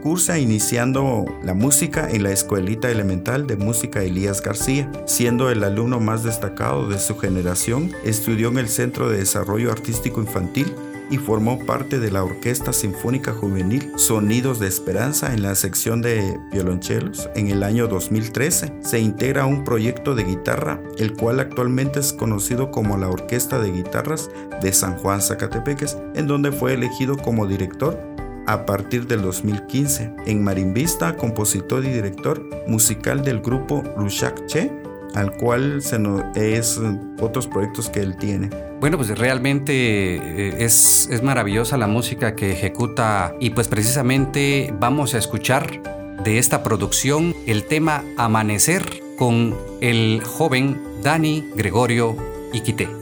cursa 0.06 0.38
iniciando 0.38 1.24
la 1.42 1.52
música 1.52 2.08
en 2.08 2.22
la 2.22 2.30
Escuelita 2.30 2.88
Elemental 2.88 3.48
de 3.48 3.56
Música 3.56 4.04
Elías 4.04 4.40
García. 4.40 4.88
Siendo 5.04 5.50
el 5.50 5.64
alumno 5.64 5.98
más 5.98 6.22
destacado 6.22 6.86
de 6.86 7.00
su 7.00 7.18
generación, 7.18 7.90
estudió 8.04 8.50
en 8.50 8.58
el 8.58 8.68
Centro 8.68 9.08
de 9.08 9.18
Desarrollo 9.18 9.72
Artístico 9.72 10.20
Infantil 10.20 10.72
y 11.10 11.16
formó 11.16 11.58
parte 11.58 11.98
de 11.98 12.12
la 12.12 12.22
Orquesta 12.22 12.72
Sinfónica 12.72 13.32
Juvenil 13.32 13.90
Sonidos 13.96 14.60
de 14.60 14.68
Esperanza 14.68 15.34
en 15.34 15.42
la 15.42 15.56
sección 15.56 16.02
de 16.02 16.38
violonchelos. 16.52 17.28
En 17.34 17.48
el 17.48 17.64
año 17.64 17.88
2013 17.88 18.74
se 18.82 19.00
integra 19.00 19.42
a 19.42 19.46
un 19.46 19.64
proyecto 19.64 20.14
de 20.14 20.22
guitarra, 20.22 20.80
el 20.98 21.14
cual 21.14 21.40
actualmente 21.40 21.98
es 21.98 22.12
conocido 22.12 22.70
como 22.70 22.96
la 22.96 23.08
Orquesta 23.08 23.58
de 23.58 23.72
Guitarras 23.72 24.30
de 24.62 24.72
San 24.72 24.98
Juan 24.98 25.20
Zacatepeques, 25.20 25.98
en 26.14 26.28
donde 26.28 26.52
fue 26.52 26.74
elegido 26.74 27.16
como 27.16 27.48
director 27.48 28.15
a 28.46 28.66
partir 28.66 29.06
del 29.06 29.22
2015. 29.22 30.12
En 30.26 30.42
marimbista, 30.42 31.16
compositor 31.16 31.84
y 31.84 31.88
director 31.88 32.48
musical 32.66 33.24
del 33.24 33.40
grupo 33.40 33.82
Rushak 33.96 34.46
Che, 34.46 34.70
al 35.14 35.32
cual 35.36 35.80
se 35.82 35.98
es 36.34 36.80
otros 37.20 37.46
proyectos 37.46 37.88
que 37.88 38.00
él 38.00 38.16
tiene. 38.16 38.50
Bueno, 38.80 38.98
pues 38.98 39.16
realmente 39.18 39.72
eh, 40.16 40.56
es, 40.58 41.08
es 41.10 41.22
maravillosa 41.22 41.76
la 41.78 41.86
música 41.86 42.34
que 42.34 42.52
ejecuta 42.52 43.34
y 43.40 43.50
pues 43.50 43.68
precisamente 43.68 44.74
vamos 44.78 45.14
a 45.14 45.18
escuchar 45.18 45.82
de 46.22 46.38
esta 46.38 46.62
producción 46.62 47.34
el 47.46 47.64
tema 47.64 48.04
Amanecer 48.18 49.02
con 49.16 49.54
el 49.80 50.22
joven 50.22 50.78
Dani 51.02 51.44
Gregorio 51.54 52.16
Iquité. 52.52 52.95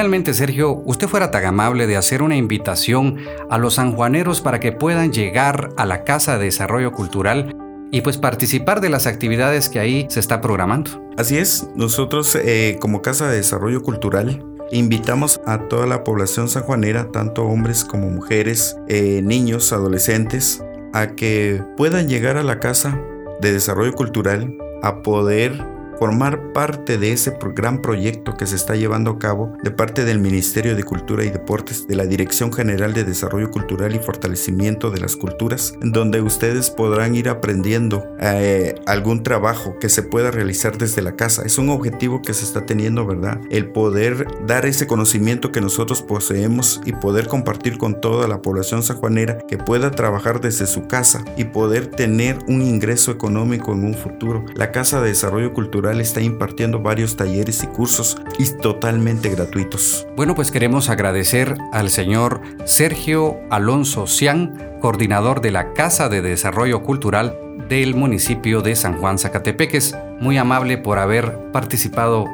Finalmente, 0.00 0.32
Sergio, 0.32 0.80
usted 0.86 1.08
fuera 1.08 1.30
tan 1.30 1.44
amable 1.44 1.86
de 1.86 1.98
hacer 1.98 2.22
una 2.22 2.34
invitación 2.34 3.18
a 3.50 3.58
los 3.58 3.74
sanjuaneros 3.74 4.40
para 4.40 4.58
que 4.58 4.72
puedan 4.72 5.12
llegar 5.12 5.74
a 5.76 5.84
la 5.84 6.04
Casa 6.04 6.38
de 6.38 6.46
Desarrollo 6.46 6.92
Cultural 6.92 7.54
y 7.90 8.00
pues 8.00 8.16
participar 8.16 8.80
de 8.80 8.88
las 8.88 9.06
actividades 9.06 9.68
que 9.68 9.78
ahí 9.78 10.06
se 10.08 10.18
está 10.18 10.40
programando. 10.40 11.06
Así 11.18 11.36
es, 11.36 11.68
nosotros 11.76 12.34
eh, 12.34 12.78
como 12.80 13.02
Casa 13.02 13.28
de 13.28 13.36
Desarrollo 13.36 13.82
Cultural 13.82 14.42
invitamos 14.72 15.38
a 15.44 15.68
toda 15.68 15.86
la 15.86 16.02
población 16.02 16.48
sanjuanera, 16.48 17.12
tanto 17.12 17.44
hombres 17.44 17.84
como 17.84 18.08
mujeres, 18.08 18.78
eh, 18.88 19.20
niños, 19.22 19.70
adolescentes, 19.70 20.64
a 20.94 21.08
que 21.08 21.62
puedan 21.76 22.08
llegar 22.08 22.38
a 22.38 22.42
la 22.42 22.58
Casa 22.58 22.98
de 23.42 23.52
Desarrollo 23.52 23.92
Cultural 23.92 24.56
a 24.82 25.02
poder 25.02 25.62
formar 26.00 26.54
parte 26.54 26.96
de 26.96 27.12
ese 27.12 27.36
gran 27.54 27.82
proyecto 27.82 28.34
que 28.34 28.46
se 28.46 28.56
está 28.56 28.74
llevando 28.74 29.10
a 29.10 29.18
cabo 29.18 29.52
de 29.62 29.70
parte 29.70 30.06
del 30.06 30.18
Ministerio 30.18 30.74
de 30.74 30.82
Cultura 30.82 31.26
y 31.26 31.30
Deportes, 31.30 31.86
de 31.86 31.94
la 31.94 32.06
Dirección 32.06 32.54
General 32.54 32.94
de 32.94 33.04
Desarrollo 33.04 33.50
Cultural 33.50 33.94
y 33.94 33.98
Fortalecimiento 33.98 34.90
de 34.90 34.98
las 34.98 35.14
Culturas, 35.14 35.74
donde 35.82 36.22
ustedes 36.22 36.70
podrán 36.70 37.14
ir 37.16 37.28
aprendiendo 37.28 38.02
eh, 38.18 38.76
algún 38.86 39.22
trabajo 39.22 39.76
que 39.78 39.90
se 39.90 40.02
pueda 40.02 40.30
realizar 40.30 40.78
desde 40.78 41.02
la 41.02 41.16
casa. 41.16 41.42
Es 41.44 41.58
un 41.58 41.68
objetivo 41.68 42.22
que 42.22 42.32
se 42.32 42.46
está 42.46 42.64
teniendo, 42.64 43.06
¿verdad? 43.06 43.38
El 43.50 43.70
poder 43.70 44.26
dar 44.46 44.64
ese 44.64 44.86
conocimiento 44.86 45.52
que 45.52 45.60
nosotros 45.60 46.00
poseemos 46.00 46.80
y 46.86 46.92
poder 46.92 47.26
compartir 47.26 47.76
con 47.76 48.00
toda 48.00 48.26
la 48.26 48.40
población 48.40 48.82
sanjuanera 48.82 49.36
que 49.46 49.58
pueda 49.58 49.90
trabajar 49.90 50.40
desde 50.40 50.66
su 50.66 50.86
casa 50.86 51.26
y 51.36 51.44
poder 51.44 51.88
tener 51.88 52.38
un 52.48 52.62
ingreso 52.62 53.10
económico 53.10 53.74
en 53.74 53.84
un 53.84 53.92
futuro. 53.92 54.46
La 54.54 54.72
Casa 54.72 55.02
de 55.02 55.08
Desarrollo 55.08 55.52
Cultural 55.52 55.89
está 55.98 56.20
impartiendo 56.20 56.80
varios 56.80 57.16
talleres 57.16 57.64
y 57.64 57.66
cursos 57.66 58.18
y 58.38 58.44
totalmente 58.60 59.30
gratuitos. 59.30 60.06
Bueno, 60.14 60.34
pues 60.34 60.50
queremos 60.50 60.90
agradecer 60.90 61.56
al 61.72 61.88
señor 61.88 62.42
Sergio 62.66 63.38
Alonso 63.48 64.06
Cian, 64.06 64.76
coordinador 64.80 65.40
de 65.40 65.52
la 65.52 65.72
Casa 65.72 66.10
de 66.10 66.20
Desarrollo 66.20 66.82
Cultural 66.82 67.34
del 67.70 67.94
municipio 67.94 68.60
de 68.60 68.76
San 68.76 68.98
Juan 68.98 69.18
Zacatepeques, 69.18 69.96
muy 70.20 70.36
amable 70.36 70.76
por 70.76 70.98
haber 70.98 71.50
participado 71.52 72.26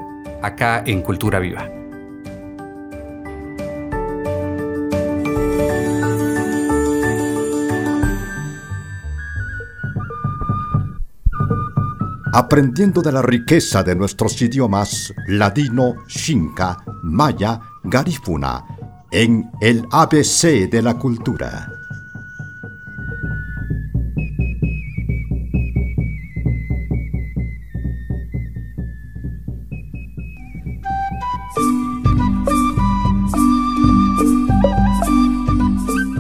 acá 0.43 0.83
en 0.85 1.03
Cultura 1.03 1.39
Viva. 1.39 1.76
Aprendiendo 12.37 13.01
de 13.01 13.13
la 13.13 13.23
riqueza 13.23 13.83
de 13.83 13.97
nuestros 13.97 14.43
idiomas 14.43 15.15
ladino, 15.27 15.95
xinca, 16.07 16.77
maya, 17.03 17.59
garífuna, 17.83 18.63
en 19.11 19.51
el 19.63 19.83
ABC 19.91 20.69
de 20.71 20.83
la 20.83 20.99
cultura. 20.99 21.73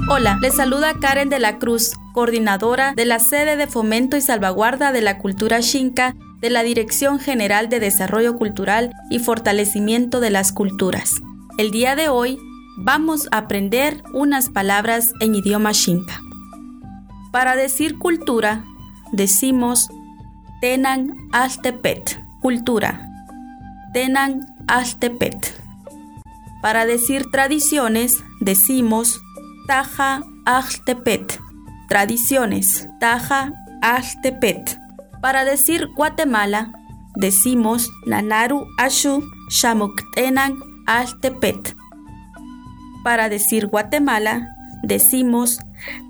Hola, 0.08 0.38
les 0.40 0.54
saluda 0.54 0.94
Karen 0.98 1.28
de 1.28 1.40
la 1.40 1.58
Cruz 1.58 1.92
coordinadora 2.16 2.94
de 2.94 3.04
la 3.04 3.18
sede 3.18 3.56
de 3.56 3.66
fomento 3.66 4.16
y 4.16 4.22
salvaguarda 4.22 4.90
de 4.90 5.02
la 5.02 5.18
cultura 5.18 5.60
xinca 5.60 6.16
de 6.40 6.48
la 6.48 6.62
Dirección 6.62 7.18
General 7.18 7.68
de 7.68 7.78
Desarrollo 7.78 8.38
Cultural 8.38 8.94
y 9.10 9.18
Fortalecimiento 9.18 10.20
de 10.20 10.30
las 10.30 10.50
Culturas. 10.50 11.20
El 11.58 11.70
día 11.70 11.94
de 11.94 12.08
hoy 12.08 12.38
vamos 12.78 13.28
a 13.32 13.36
aprender 13.36 14.02
unas 14.14 14.48
palabras 14.48 15.12
en 15.20 15.34
idioma 15.34 15.74
xinca. 15.74 16.18
Para 17.32 17.54
decir 17.54 17.98
cultura, 17.98 18.64
decimos 19.12 19.90
Tenan 20.62 21.28
Altepet, 21.32 22.18
cultura. 22.40 23.10
Tenan 23.92 24.40
Altepet. 24.68 25.54
Para 26.62 26.86
decir 26.86 27.30
tradiciones, 27.30 28.24
decimos 28.40 29.20
Taja 29.66 30.22
Altepet, 30.46 31.40
Tradiciones. 31.88 32.88
Taja 33.00 33.52
Altepet. 33.82 34.78
Para 35.20 35.44
decir 35.44 35.88
Guatemala, 35.94 36.72
decimos 37.14 37.88
Nanaru 38.06 38.66
Ashu 38.78 39.22
Shamuktenan 39.48 40.58
Altepet. 40.86 41.76
Para 43.04 43.28
decir 43.28 43.68
Guatemala, 43.68 44.56
decimos 44.82 45.60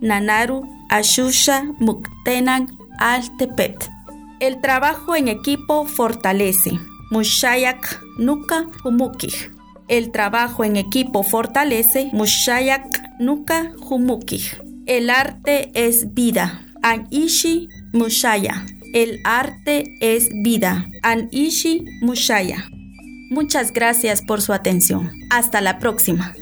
Nanaru 0.00 0.62
Ashusha 0.88 1.64
Muktenan 1.78 2.68
Altepet. 2.98 3.90
El 4.40 4.60
trabajo 4.60 5.14
en 5.14 5.28
equipo 5.28 5.84
fortalece. 5.84 6.78
Mushayak 7.10 8.00
Nuka 8.18 8.66
Humukij. 8.84 9.50
El 9.88 10.10
trabajo 10.10 10.64
en 10.64 10.76
equipo 10.76 11.22
fortalece. 11.22 12.10
Mushayak 12.12 13.18
Nuka 13.18 13.72
Humukij. 13.80 14.65
El 14.86 15.10
arte 15.10 15.72
es 15.74 16.14
vida. 16.14 16.64
Anishi 16.80 17.68
Mushaya. 17.92 18.64
El 18.94 19.18
arte 19.24 19.84
es 20.00 20.28
vida. 20.44 20.86
Anishi 21.02 21.84
Mushaya. 22.02 22.68
Muchas 23.28 23.72
gracias 23.72 24.22
por 24.22 24.40
su 24.40 24.52
atención. 24.52 25.10
Hasta 25.28 25.60
la 25.60 25.80
próxima. 25.80 26.36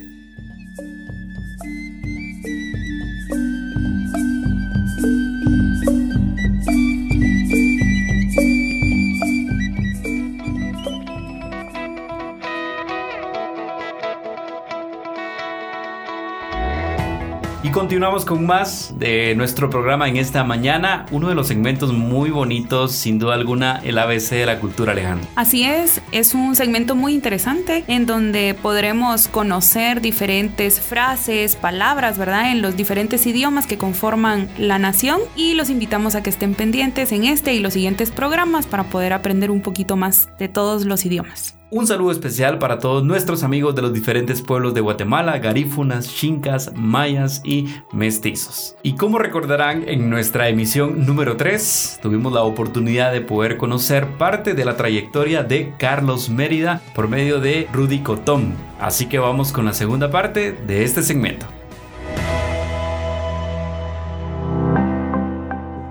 Continuamos 17.95 18.25
con 18.25 18.45
más 18.45 18.93
de 18.99 19.35
nuestro 19.35 19.69
programa 19.69 20.09
en 20.09 20.17
esta 20.17 20.43
mañana. 20.43 21.05
Uno 21.11 21.29
de 21.29 21.35
los 21.35 21.47
segmentos 21.47 21.93
muy 21.93 22.29
bonitos, 22.29 22.91
sin 22.91 23.19
duda 23.19 23.35
alguna, 23.35 23.79
el 23.85 23.97
ABC 23.97 24.31
de 24.31 24.45
la 24.45 24.59
cultura 24.59 24.93
lejana. 24.93 25.21
Así 25.37 25.63
es, 25.63 26.01
es 26.11 26.33
un 26.33 26.57
segmento 26.57 26.95
muy 26.95 27.13
interesante 27.13 27.85
en 27.87 28.05
donde 28.05 28.53
podremos 28.53 29.29
conocer 29.29 30.01
diferentes 30.01 30.81
frases, 30.81 31.55
palabras, 31.55 32.17
¿verdad? 32.17 32.51
En 32.51 32.61
los 32.61 32.75
diferentes 32.75 33.25
idiomas 33.25 33.65
que 33.65 33.77
conforman 33.77 34.49
la 34.57 34.77
nación 34.77 35.21
y 35.37 35.53
los 35.53 35.69
invitamos 35.69 36.15
a 36.15 36.21
que 36.21 36.31
estén 36.31 36.53
pendientes 36.53 37.13
en 37.13 37.23
este 37.23 37.53
y 37.53 37.59
los 37.59 37.75
siguientes 37.75 38.11
programas 38.11 38.67
para 38.67 38.83
poder 38.83 39.13
aprender 39.13 39.51
un 39.51 39.61
poquito 39.61 39.95
más 39.95 40.27
de 40.37 40.49
todos 40.49 40.83
los 40.83 41.05
idiomas. 41.05 41.55
Un 41.75 41.85
saludo 41.87 42.11
especial 42.11 42.57
para 42.57 42.79
todos 42.79 43.03
nuestros 43.03 43.43
amigos 43.43 43.75
de 43.75 43.81
los 43.81 43.91
diferentes 43.91 44.41
pueblos 44.41 44.73
de 44.73 44.79
Guatemala, 44.79 45.39
garífunas, 45.39 46.07
chincas, 46.07 46.71
mayas 46.73 47.41
y 47.43 47.67
mestizos. 47.91 48.77
Y 48.81 48.95
como 48.95 49.19
recordarán, 49.19 49.83
en 49.85 50.09
nuestra 50.09 50.47
emisión 50.47 51.05
número 51.05 51.35
3 51.35 51.99
tuvimos 52.01 52.31
la 52.31 52.43
oportunidad 52.43 53.11
de 53.11 53.19
poder 53.19 53.57
conocer 53.57 54.07
parte 54.17 54.53
de 54.53 54.63
la 54.63 54.77
trayectoria 54.77 55.43
de 55.43 55.73
Carlos 55.77 56.29
Mérida 56.29 56.79
por 56.95 57.09
medio 57.09 57.41
de 57.41 57.67
Rudy 57.73 57.99
Cotón. 57.99 58.53
Así 58.79 59.07
que 59.07 59.19
vamos 59.19 59.51
con 59.51 59.65
la 59.65 59.73
segunda 59.73 60.09
parte 60.09 60.53
de 60.53 60.85
este 60.85 61.03
segmento. 61.03 61.45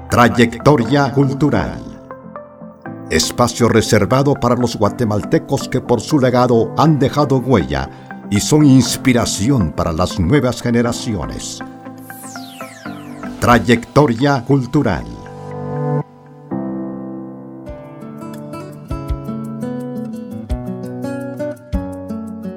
Trayectoria 0.09 1.13
cultural 1.13 1.94
espacio 3.11 3.69
reservado 3.69 4.35
para 4.35 4.57
los 4.57 4.77
guatemaltecos 4.77 5.69
que 5.69 5.81
por 5.81 6.01
su 6.01 6.19
legado 6.19 6.73
han 6.77 6.99
dejado 6.99 7.39
huella 7.39 7.91
y 8.31 8.41
son 8.41 8.65
inspiración 8.65 9.73
para 9.73 9.93
las 9.93 10.19
nuevas 10.19 10.63
generaciones. 10.63 11.61
Trayectoria 13.41 14.45
cultural. 14.45 15.05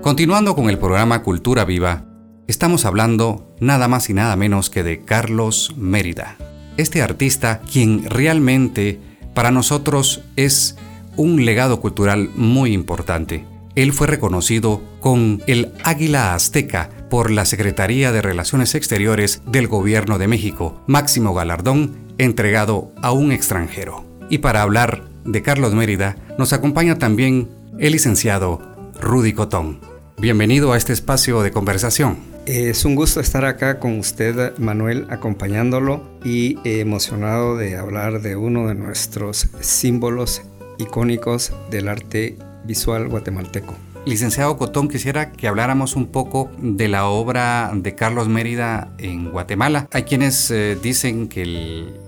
Continuando 0.01 0.55
con 0.55 0.69
el 0.69 0.79
programa 0.79 1.21
Cultura 1.21 1.65
Viva, 1.65 2.05
estamos 2.47 2.85
hablando 2.85 3.53
nada 3.59 3.89
más 3.89 4.09
y 4.09 4.13
nada 4.13 4.37
menos 4.37 4.69
que 4.69 4.81
de 4.81 5.01
Carlos 5.01 5.73
Mérida. 5.75 6.37
Este 6.77 7.01
artista 7.01 7.59
quien 7.69 8.05
realmente 8.09 9.01
para 9.37 9.51
nosotros 9.51 10.23
es 10.35 10.77
un 11.15 11.45
legado 11.45 11.79
cultural 11.79 12.31
muy 12.33 12.73
importante. 12.73 13.45
Él 13.75 13.93
fue 13.93 14.07
reconocido 14.07 14.81
con 14.99 15.43
el 15.45 15.73
Águila 15.83 16.33
Azteca 16.33 16.89
por 17.11 17.29
la 17.29 17.45
Secretaría 17.45 18.11
de 18.11 18.23
Relaciones 18.23 18.73
Exteriores 18.73 19.43
del 19.45 19.67
Gobierno 19.67 20.17
de 20.17 20.27
México, 20.27 20.81
máximo 20.87 21.35
galardón 21.35 21.97
entregado 22.17 22.91
a 23.03 23.11
un 23.11 23.31
extranjero. 23.31 24.03
Y 24.31 24.39
para 24.39 24.63
hablar 24.63 25.03
de 25.23 25.43
Carlos 25.43 25.75
Mérida, 25.75 26.17
nos 26.39 26.51
acompaña 26.51 26.97
también 26.97 27.47
el 27.77 27.91
licenciado 27.91 28.59
Rudy 28.99 29.33
Cotón. 29.33 29.81
Bienvenido 30.17 30.73
a 30.73 30.77
este 30.77 30.93
espacio 30.93 31.43
de 31.43 31.51
conversación. 31.51 32.36
Es 32.47 32.85
un 32.85 32.95
gusto 32.95 33.19
estar 33.19 33.43
acá 33.43 33.77
con 33.77 33.99
usted, 33.99 34.57
Manuel, 34.57 35.05
acompañándolo 35.09 36.01
y 36.23 36.57
emocionado 36.63 37.57
de 37.57 37.75
hablar 37.75 38.21
de 38.21 38.37
uno 38.37 38.69
de 38.69 38.73
nuestros 38.73 39.49
símbolos 39.59 40.43
icónicos 40.77 41.51
del 41.69 41.89
arte 41.89 42.37
visual 42.63 43.09
guatemalteco. 43.09 43.75
Licenciado 44.05 44.55
Cotón, 44.55 44.87
quisiera 44.87 45.33
que 45.33 45.49
habláramos 45.49 45.97
un 45.97 46.07
poco 46.07 46.49
de 46.57 46.87
la 46.87 47.07
obra 47.07 47.69
de 47.75 47.95
Carlos 47.95 48.29
Mérida 48.29 48.93
en 48.97 49.29
Guatemala. 49.29 49.89
Hay 49.91 50.03
quienes 50.03 50.49
eh, 50.49 50.77
dicen 50.81 51.27
que 51.27 51.41
el, 51.41 51.99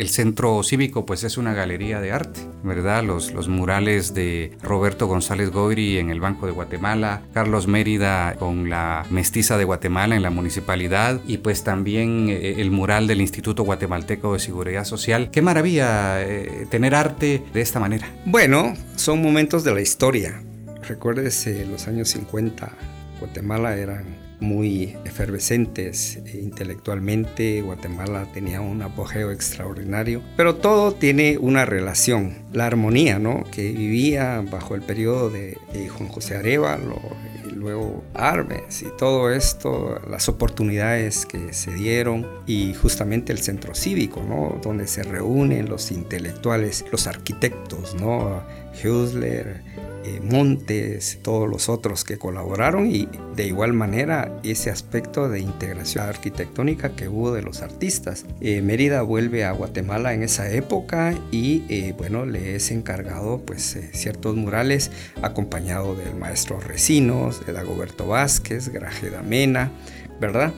el 0.00 0.08
centro 0.08 0.62
cívico 0.62 1.04
pues 1.04 1.24
es 1.24 1.36
una 1.36 1.52
galería 1.52 2.00
de 2.00 2.10
arte, 2.10 2.40
¿verdad? 2.64 3.04
Los, 3.04 3.48
murales 3.48 4.14
de 4.14 4.56
Roberto 4.62 5.06
González 5.06 5.50
Goyri 5.50 5.98
en 5.98 6.08
el 6.08 6.20
Banco 6.20 6.46
de 6.46 6.52
Guatemala, 6.52 7.20
Carlos 7.34 7.66
Mérida 7.66 8.34
con 8.36 8.70
la 8.70 9.04
mestiza 9.10 9.58
de 9.58 9.64
Guatemala 9.64 10.16
en 10.16 10.22
la 10.22 10.30
municipalidad 10.30 11.20
y 11.26 11.38
pues 11.38 11.64
también 11.64 12.30
eh, 12.30 12.54
el 12.58 12.70
mural 12.70 13.06
del 13.06 13.20
Instituto 13.20 13.62
Guatemalteco 13.64 14.32
de 14.32 14.38
Seguridad 14.38 14.84
Social. 14.84 15.30
Qué 15.30 15.42
maravilla 15.42 16.22
eh, 16.22 16.66
tener 16.70 16.94
arte 16.94 17.42
de 17.52 17.60
esta 17.60 17.78
manera. 17.78 18.08
Bueno, 18.24 18.72
son 18.96 19.20
momentos 19.20 19.64
de 19.64 19.74
la 19.74 19.82
historia. 19.82 20.42
Recuérdese 20.88 21.66
los 21.66 21.88
años 21.88 22.08
50, 22.08 22.72
Guatemala 23.20 23.76
eran 23.76 24.19
muy 24.40 24.96
efervescentes 25.04 26.18
intelectualmente. 26.34 27.62
Guatemala 27.62 28.26
tenía 28.32 28.60
un 28.60 28.82
apogeo 28.82 29.30
extraordinario, 29.30 30.22
pero 30.36 30.56
todo 30.56 30.92
tiene 30.92 31.38
una 31.38 31.64
relación. 31.64 32.38
La 32.52 32.66
armonía, 32.66 33.18
¿no? 33.18 33.44
Que 33.50 33.70
vivía 33.72 34.42
bajo 34.50 34.74
el 34.74 34.82
periodo 34.82 35.30
de, 35.30 35.58
Juan 35.90 36.08
José 36.08 36.36
Arevalo 36.36 37.00
y 37.48 37.52
luego 37.52 38.04
Armes 38.14 38.82
y 38.82 38.86
todo 38.96 39.30
esto, 39.30 40.00
las 40.08 40.28
oportunidades 40.28 41.26
que 41.26 41.52
se 41.52 41.72
dieron 41.74 42.26
y 42.46 42.74
justamente 42.74 43.32
el 43.32 43.38
centro 43.38 43.74
cívico, 43.74 44.22
¿no? 44.22 44.60
Donde 44.62 44.86
se 44.86 45.02
reúnen 45.02 45.68
los 45.68 45.90
intelectuales, 45.90 46.84
los 46.90 47.06
arquitectos, 47.06 47.94
¿no? 47.94 48.42
Husler, 48.84 49.62
eh, 50.02 50.20
Montes, 50.22 51.18
todos 51.20 51.46
los 51.46 51.68
otros 51.68 52.04
que 52.04 52.16
colaboraron 52.16 52.90
y 52.90 53.06
de 53.36 53.46
igual 53.46 53.74
manera 53.74 54.34
ese 54.42 54.70
aspecto 54.70 55.28
de 55.28 55.40
integración 55.40 56.08
arquitectónica 56.08 56.96
que 56.96 57.08
hubo 57.08 57.32
de 57.32 57.42
los 57.42 57.60
artistas. 57.60 58.24
Eh, 58.40 58.62
Mérida 58.62 59.02
vuelve 59.02 59.44
a 59.44 59.52
Guatemala 59.52 60.14
en 60.14 60.22
esa 60.22 60.50
época 60.50 61.14
y 61.30 61.64
eh, 61.68 61.94
bueno, 61.98 62.24
le 62.24 62.56
es 62.56 62.70
encargado 62.70 63.42
pues 63.44 63.78
ciertos 63.92 64.36
murales 64.36 64.90
acompañado 65.20 65.94
del 65.94 66.14
maestro 66.14 66.60
Recinos, 66.60 67.44
de 67.44 67.52
Dagoberto 67.52 68.06
Vázquez, 68.06 68.70
Grajeda 68.70 69.22
Mena, 69.22 69.70
¿verdad? 70.18 70.54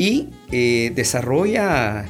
y 0.00 0.28
desarrolla, 0.94 2.04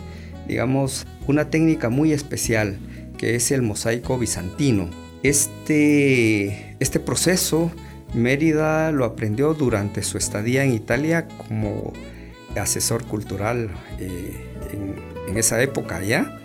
digamos, 0.47 1.07
una 1.27 1.49
técnica 1.49 1.89
muy 1.89 2.13
especial 2.13 2.79
que 3.17 3.35
es 3.35 3.51
el 3.51 3.63
mosaico 3.63 4.19
bizantino 4.19 4.91
este, 5.23 6.77
este 6.81 7.01
proceso 7.01 7.71
Mérida 8.15 8.91
lo 8.91 9.05
aprendió 9.05 9.55
durante 9.55 10.03
su 10.03 10.17
estadía 10.19 10.65
en 10.65 10.73
Italia 10.73 11.29
como 11.29 11.93
asesor 12.59 13.05
cultural 13.05 13.71
eh, 14.01 14.33
en, 14.73 15.37
esa 15.37 15.63
época 15.63 16.03
ya 16.03 16.41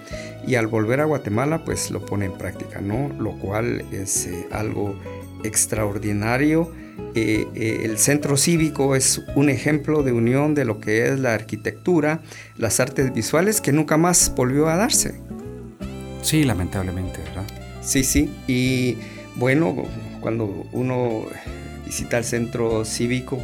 y 0.46 0.56
al 0.56 0.68
volver 0.68 1.00
a 1.00 1.06
Guatemala 1.06 1.64
pues 1.64 1.90
lo 1.90 2.06
pone 2.06 2.26
en 2.26 2.34
práctica, 2.34 2.82
¿no? 2.82 3.10
Lo 3.18 3.40
cual 3.40 3.86
es 3.94 4.28
eh, 4.28 4.48
algo 4.52 5.00
extraordinario. 5.44 6.70
Eh, 7.16 7.48
el 7.84 7.98
centro 7.98 8.36
cívico 8.36 8.96
es 8.96 9.22
un 9.36 9.50
ejemplo 9.50 10.04
de 10.04 10.12
unión 10.12 10.54
de 10.54 10.66
lo 10.66 10.80
que 10.80 11.08
es 11.08 11.18
la 11.18 11.34
arquitectura, 11.34 12.22
las 12.58 12.82
artes 12.82 13.14
visuales 13.14 13.62
que 13.62 13.72
nunca 13.72 13.98
más 13.98 14.34
volvió 14.36 14.68
a 14.68 14.76
darse. 14.76 15.16
Sí, 16.22 16.44
lamentablemente, 16.44 17.20
¿verdad? 17.20 17.46
Sí, 17.84 18.04
sí. 18.04 18.30
Y 18.48 18.98
bueno, 19.36 19.76
cuando 20.22 20.66
uno 20.72 21.26
visita 21.86 22.18
el 22.18 22.24
centro 22.24 22.86
cívico, 22.86 23.40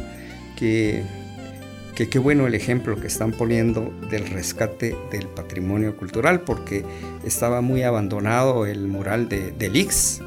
que 0.56 1.04
qué 2.08 2.18
bueno 2.18 2.46
el 2.46 2.54
ejemplo 2.54 2.98
que 2.98 3.08
están 3.08 3.32
poniendo 3.32 3.92
del 4.10 4.26
rescate 4.28 4.96
del 5.10 5.26
patrimonio 5.26 5.96
cultural, 5.96 6.40
porque 6.42 6.84
estaba 7.24 7.60
muy 7.60 7.82
abandonado 7.82 8.64
el 8.64 8.86
mural 8.86 9.28
de, 9.28 9.52
de 9.52 9.68
Lix, 9.68 10.22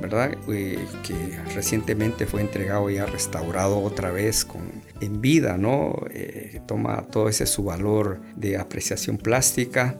¿verdad? 0.00 0.36
Eh, 0.48 0.78
que 1.06 1.14
recientemente 1.54 2.26
fue 2.26 2.40
entregado 2.40 2.90
y 2.90 2.98
ha 2.98 3.06
restaurado 3.06 3.80
otra 3.80 4.10
vez 4.10 4.44
con, 4.44 4.70
en 5.00 5.20
vida, 5.20 5.56
¿no? 5.56 5.94
Eh, 6.10 6.60
toma 6.66 7.02
todo 7.02 7.28
ese 7.28 7.46
su 7.46 7.64
valor 7.64 8.20
de 8.36 8.56
apreciación 8.56 9.18
plástica 9.18 9.96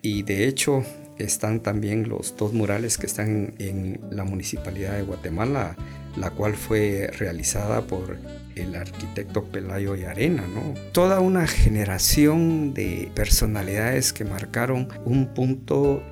y 0.00 0.22
de 0.22 0.48
hecho 0.48 0.84
están 1.24 1.60
también 1.60 2.08
los 2.08 2.36
dos 2.36 2.52
murales 2.52 2.98
que 2.98 3.06
están 3.06 3.54
en 3.58 4.00
la 4.10 4.24
municipalidad 4.24 4.96
de 4.96 5.02
Guatemala, 5.02 5.76
la 6.16 6.30
cual 6.30 6.54
fue 6.54 7.10
realizada 7.18 7.82
por 7.86 8.18
el 8.54 8.74
arquitecto 8.74 9.44
Pelayo 9.44 9.96
y 9.96 10.04
Arena, 10.04 10.44
¿no? 10.46 10.74
Toda 10.92 11.20
una 11.20 11.46
generación 11.46 12.74
de 12.74 13.10
personalidades 13.14 14.12
que 14.12 14.24
marcaron 14.24 14.88
un 15.04 15.32
punto, 15.32 16.02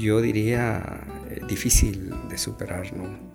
yo 0.00 0.20
diría, 0.20 1.00
eh, 1.30 1.40
difícil 1.48 2.12
de 2.30 2.38
superar, 2.38 2.92
¿no? 2.96 3.27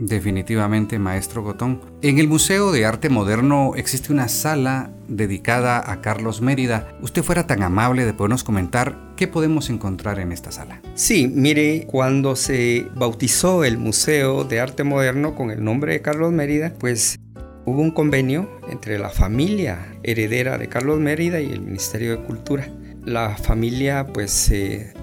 Definitivamente, 0.00 1.00
maestro 1.00 1.42
Gotón. 1.42 1.80
En 2.02 2.20
el 2.20 2.28
Museo 2.28 2.70
de 2.70 2.86
Arte 2.86 3.08
Moderno 3.08 3.72
existe 3.74 4.12
una 4.12 4.28
sala 4.28 4.92
dedicada 5.08 5.90
a 5.90 6.00
Carlos 6.00 6.40
Mérida. 6.40 6.96
¿Usted 7.02 7.24
fuera 7.24 7.48
tan 7.48 7.64
amable 7.64 8.04
de 8.04 8.14
podernos 8.14 8.44
comentar 8.44 8.96
qué 9.16 9.26
podemos 9.26 9.70
encontrar 9.70 10.20
en 10.20 10.30
esta 10.30 10.52
sala? 10.52 10.80
Sí, 10.94 11.26
mire, 11.26 11.84
cuando 11.88 12.36
se 12.36 12.86
bautizó 12.94 13.64
el 13.64 13.76
Museo 13.76 14.44
de 14.44 14.60
Arte 14.60 14.84
Moderno 14.84 15.34
con 15.34 15.50
el 15.50 15.64
nombre 15.64 15.94
de 15.94 16.00
Carlos 16.00 16.30
Mérida, 16.30 16.72
pues 16.78 17.18
hubo 17.64 17.82
un 17.82 17.90
convenio 17.90 18.48
entre 18.70 19.00
la 19.00 19.10
familia 19.10 19.98
heredera 20.04 20.58
de 20.58 20.68
Carlos 20.68 21.00
Mérida 21.00 21.40
y 21.40 21.50
el 21.50 21.60
Ministerio 21.60 22.12
de 22.12 22.22
Cultura. 22.22 22.68
La 23.04 23.36
familia 23.36 24.06
pues 24.06 24.52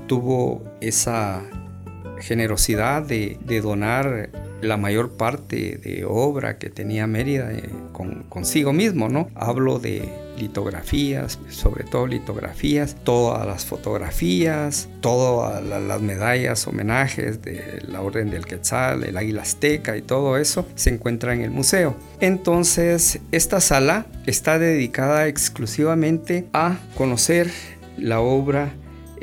tuvo 0.08 0.64
esa 0.80 1.44
generosidad 2.20 3.04
de, 3.04 3.38
donar 3.62 4.30
la 4.62 4.78
mayor 4.78 5.12
parte 5.12 5.78
de 5.78 6.06
obra 6.06 6.58
que 6.58 6.70
tenía 6.70 7.08
Mérida 7.08 7.52
eh, 7.52 7.70
con, 7.92 8.24
consigo 8.24 8.74
mismo, 8.74 9.10
¿no? 9.10 9.30
Hablo 9.36 9.80
de 9.80 10.26
litografías, 10.38 11.40
sobre 11.50 11.84
todo 11.84 12.08
litografías, 12.08 12.96
todas 13.04 13.46
las 13.46 13.66
fotografías, 13.66 14.90
todas 15.02 15.64
las 15.64 16.02
medallas, 16.02 16.68
homenajes 16.68 17.42
de 17.42 17.82
la 17.88 18.02
Orden 18.02 18.30
del 18.30 18.46
Quetzal, 18.46 19.04
el 19.04 19.18
Águila 19.18 19.44
Azteca 19.44 19.98
y 19.98 20.02
todo 20.02 20.38
eso 20.38 20.66
se 20.76 20.90
encuentra 20.90 21.34
en 21.34 21.42
el 21.42 21.52
museo. 21.52 21.96
Entonces, 22.20 23.20
esta 23.32 23.62
sala 23.62 24.06
está 24.26 24.60
dedicada 24.60 25.28
exclusivamente 25.28 26.48
a 26.54 26.78
conocer 26.96 27.50
la 27.98 28.20
obra 28.20 28.74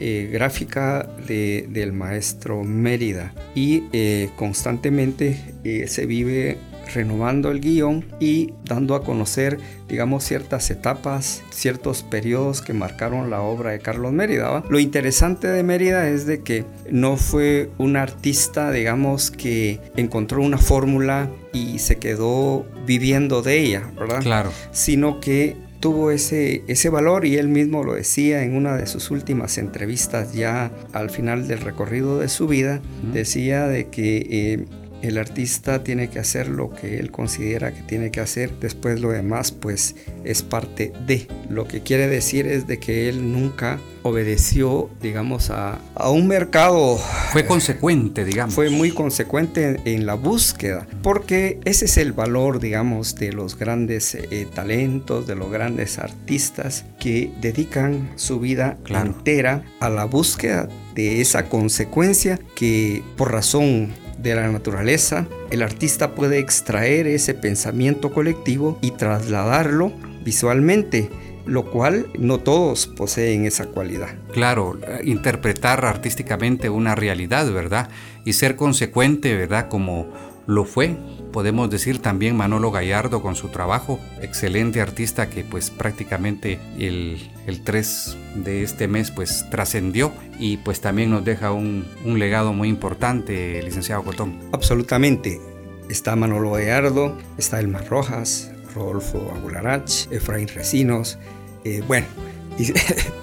eh, 0.04 0.28
gráfica 0.32 1.08
del 1.28 1.92
maestro 1.92 2.64
Mérida 2.64 3.32
y 3.54 3.84
eh, 3.92 4.30
constantemente 4.34 5.40
eh, 5.62 5.86
se 5.86 6.06
vive 6.06 6.58
renovando 6.92 7.52
el 7.52 7.60
guion 7.60 8.04
y 8.18 8.52
dando 8.64 8.96
a 8.96 9.04
conocer, 9.04 9.60
digamos, 9.88 10.24
ciertas 10.24 10.72
etapas, 10.72 11.44
ciertos 11.50 12.02
periodos 12.02 12.62
que 12.62 12.72
marcaron 12.72 13.30
la 13.30 13.42
obra 13.42 13.70
de 13.70 13.78
Carlos 13.78 14.10
Mérida. 14.10 14.64
Lo 14.68 14.80
interesante 14.80 15.46
de 15.46 15.62
Mérida 15.62 16.08
es 16.08 16.26
de 16.26 16.42
que 16.42 16.64
no 16.90 17.16
fue 17.16 17.70
un 17.78 17.96
artista, 17.96 18.72
digamos, 18.72 19.30
que 19.30 19.78
encontró 19.94 20.42
una 20.42 20.58
fórmula 20.58 21.30
y 21.52 21.78
se 21.78 21.98
quedó 21.98 22.66
viviendo 22.86 23.40
de 23.40 23.60
ella, 23.60 23.88
¿verdad? 23.96 24.20
Claro. 24.20 24.50
Sino 24.72 25.20
que 25.20 25.56
tuvo 25.82 26.12
ese, 26.12 26.62
ese 26.68 26.90
valor 26.90 27.26
y 27.26 27.38
él 27.38 27.48
mismo 27.48 27.82
lo 27.82 27.94
decía 27.94 28.44
en 28.44 28.54
una 28.54 28.76
de 28.76 28.86
sus 28.86 29.10
últimas 29.10 29.58
entrevistas 29.58 30.32
ya 30.32 30.70
al 30.92 31.10
final 31.10 31.48
del 31.48 31.58
recorrido 31.58 32.20
de 32.20 32.28
su 32.28 32.46
vida, 32.46 32.80
decía 33.12 33.66
de 33.66 33.88
que 33.88 34.26
eh, 34.30 34.66
el 35.02 35.18
artista 35.18 35.82
tiene 35.82 36.08
que 36.08 36.18
hacer 36.18 36.48
lo 36.48 36.70
que 36.70 36.98
él 36.98 37.10
considera 37.10 37.72
que 37.72 37.82
tiene 37.82 38.10
que 38.10 38.20
hacer, 38.20 38.58
después 38.60 39.00
lo 39.00 39.10
demás 39.10 39.52
pues 39.52 39.96
es 40.24 40.42
parte 40.42 40.92
de. 41.06 41.26
Lo 41.50 41.66
que 41.66 41.82
quiere 41.82 42.08
decir 42.08 42.46
es 42.46 42.66
de 42.66 42.78
que 42.78 43.08
él 43.08 43.32
nunca 43.32 43.78
obedeció, 44.02 44.90
digamos, 45.00 45.50
a, 45.50 45.80
un 46.08 46.26
mercado. 46.26 46.98
Fue 47.32 47.46
consecuente, 47.46 48.24
digamos. 48.24 48.54
Fue 48.54 48.70
muy 48.70 48.90
consecuente 48.90 49.80
en, 49.84 50.06
la 50.06 50.14
búsqueda, 50.14 50.86
porque 51.02 51.60
ese 51.64 51.84
es 51.84 51.96
el 51.96 52.12
valor, 52.12 52.58
digamos, 52.58 53.14
de 53.14 53.32
los 53.32 53.56
grandes 53.56 54.14
eh, 54.14 54.48
talentos, 54.52 55.26
de 55.26 55.36
los 55.36 55.50
grandes 55.50 55.98
artistas 55.98 56.84
que 56.98 57.32
dedican 57.40 58.10
su 58.16 58.40
vida 58.40 58.78
entera 58.88 59.64
a 59.80 59.88
la 59.88 60.04
búsqueda 60.04 60.68
de 60.94 61.20
esa 61.20 61.48
consecuencia 61.48 62.38
que 62.54 63.02
por 63.16 63.32
razón 63.32 63.92
de 64.22 64.34
la 64.34 64.48
naturaleza, 64.48 65.26
el 65.50 65.62
artista 65.62 66.14
puede 66.14 66.38
extraer 66.38 67.06
ese 67.06 67.34
pensamiento 67.34 68.12
colectivo 68.12 68.78
y 68.80 68.92
trasladarlo 68.92 69.92
visualmente 70.24 71.10
lo 71.46 71.70
cual 71.70 72.06
no 72.18 72.38
todos 72.38 72.86
poseen 72.86 73.46
esa 73.46 73.66
cualidad. 73.66 74.10
Claro, 74.32 74.78
interpretar 75.02 75.84
artísticamente 75.84 76.70
una 76.70 76.94
realidad, 76.94 77.50
¿verdad? 77.52 77.88
Y 78.24 78.34
ser 78.34 78.56
consecuente, 78.56 79.34
¿verdad? 79.34 79.68
Como 79.68 80.08
lo 80.46 80.64
fue, 80.64 80.96
podemos 81.32 81.70
decir 81.70 81.98
también 81.98 82.36
Manolo 82.36 82.70
Gallardo 82.70 83.22
con 83.22 83.34
su 83.34 83.48
trabajo, 83.48 83.98
excelente 84.20 84.80
artista 84.80 85.28
que 85.28 85.42
pues 85.42 85.70
prácticamente 85.70 86.60
el, 86.78 87.30
3 87.64 88.16
de 88.36 88.62
este 88.62 88.86
mes 88.86 89.10
pues 89.10 89.46
trascendió 89.50 90.12
y 90.38 90.58
pues 90.58 90.80
también 90.80 91.10
nos 91.10 91.24
deja 91.24 91.50
un, 91.52 91.86
un 92.04 92.18
legado 92.18 92.52
muy 92.52 92.68
importante, 92.68 93.60
licenciado 93.62 94.04
Cotón. 94.04 94.38
Absolutamente, 94.52 95.40
está 95.88 96.14
Manolo 96.14 96.52
Gallardo, 96.52 97.18
está 97.38 97.58
Elmar 97.58 97.88
Rojas, 97.88 98.52
Rodolfo 98.74 99.32
Agularach, 99.34 99.90
Efraín 100.10 100.48
Recinos, 100.48 101.18
eh, 101.64 101.82
bueno, 101.86 102.06
y 102.58 102.72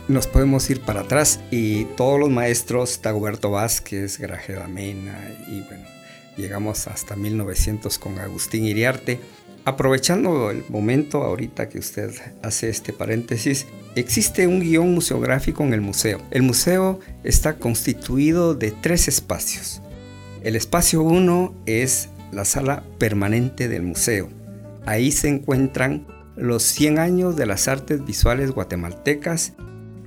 nos 0.08 0.28
podemos 0.28 0.70
ir 0.70 0.82
para 0.82 1.02
atrás 1.02 1.40
y 1.52 1.86
todos 1.86 2.20
los 2.20 2.30
maestros, 2.30 3.02
Dagoberto 3.02 3.52
Vázquez, 3.52 4.20
Grajeda 4.20 4.68
Mena 4.68 5.18
y 5.48 5.62
bueno, 5.62 5.86
llegamos 6.40 6.88
hasta 6.88 7.16
1900 7.16 8.00
con 8.00 8.18
Agustín 8.20 8.66
Iriarte. 8.66 9.20
Aprovechando 9.66 10.50
el 10.52 10.64
momento 10.70 11.24
ahorita 11.24 11.70
que 11.70 11.80
usted 11.80 12.12
hace 12.42 12.70
este 12.70 12.94
paréntesis, 12.94 13.68
existe 13.96 14.48
un 14.48 14.62
guion 14.62 14.94
museográfico 14.94 15.64
en 15.64 15.74
el 15.74 15.82
museo. 15.82 16.20
El 16.32 16.44
museo 16.44 17.00
está 17.24 17.58
constituido 17.58 18.56
de 18.56 18.72
tres 18.72 19.08
espacios. 19.08 19.82
El 20.42 20.56
espacio 20.56 21.04
1 21.04 21.54
es 21.66 22.10
la 22.32 22.46
sala 22.46 22.84
permanente 22.98 23.68
del 23.68 23.84
museo. 23.84 24.30
Ahí 24.86 25.12
se 25.12 25.28
encuentran 25.28 26.08
los 26.38 26.64
100 26.64 27.00
años 27.00 27.36
de 27.36 27.46
las 27.46 27.68
artes 27.68 28.06
visuales 28.06 28.52
guatemaltecas 28.52 29.54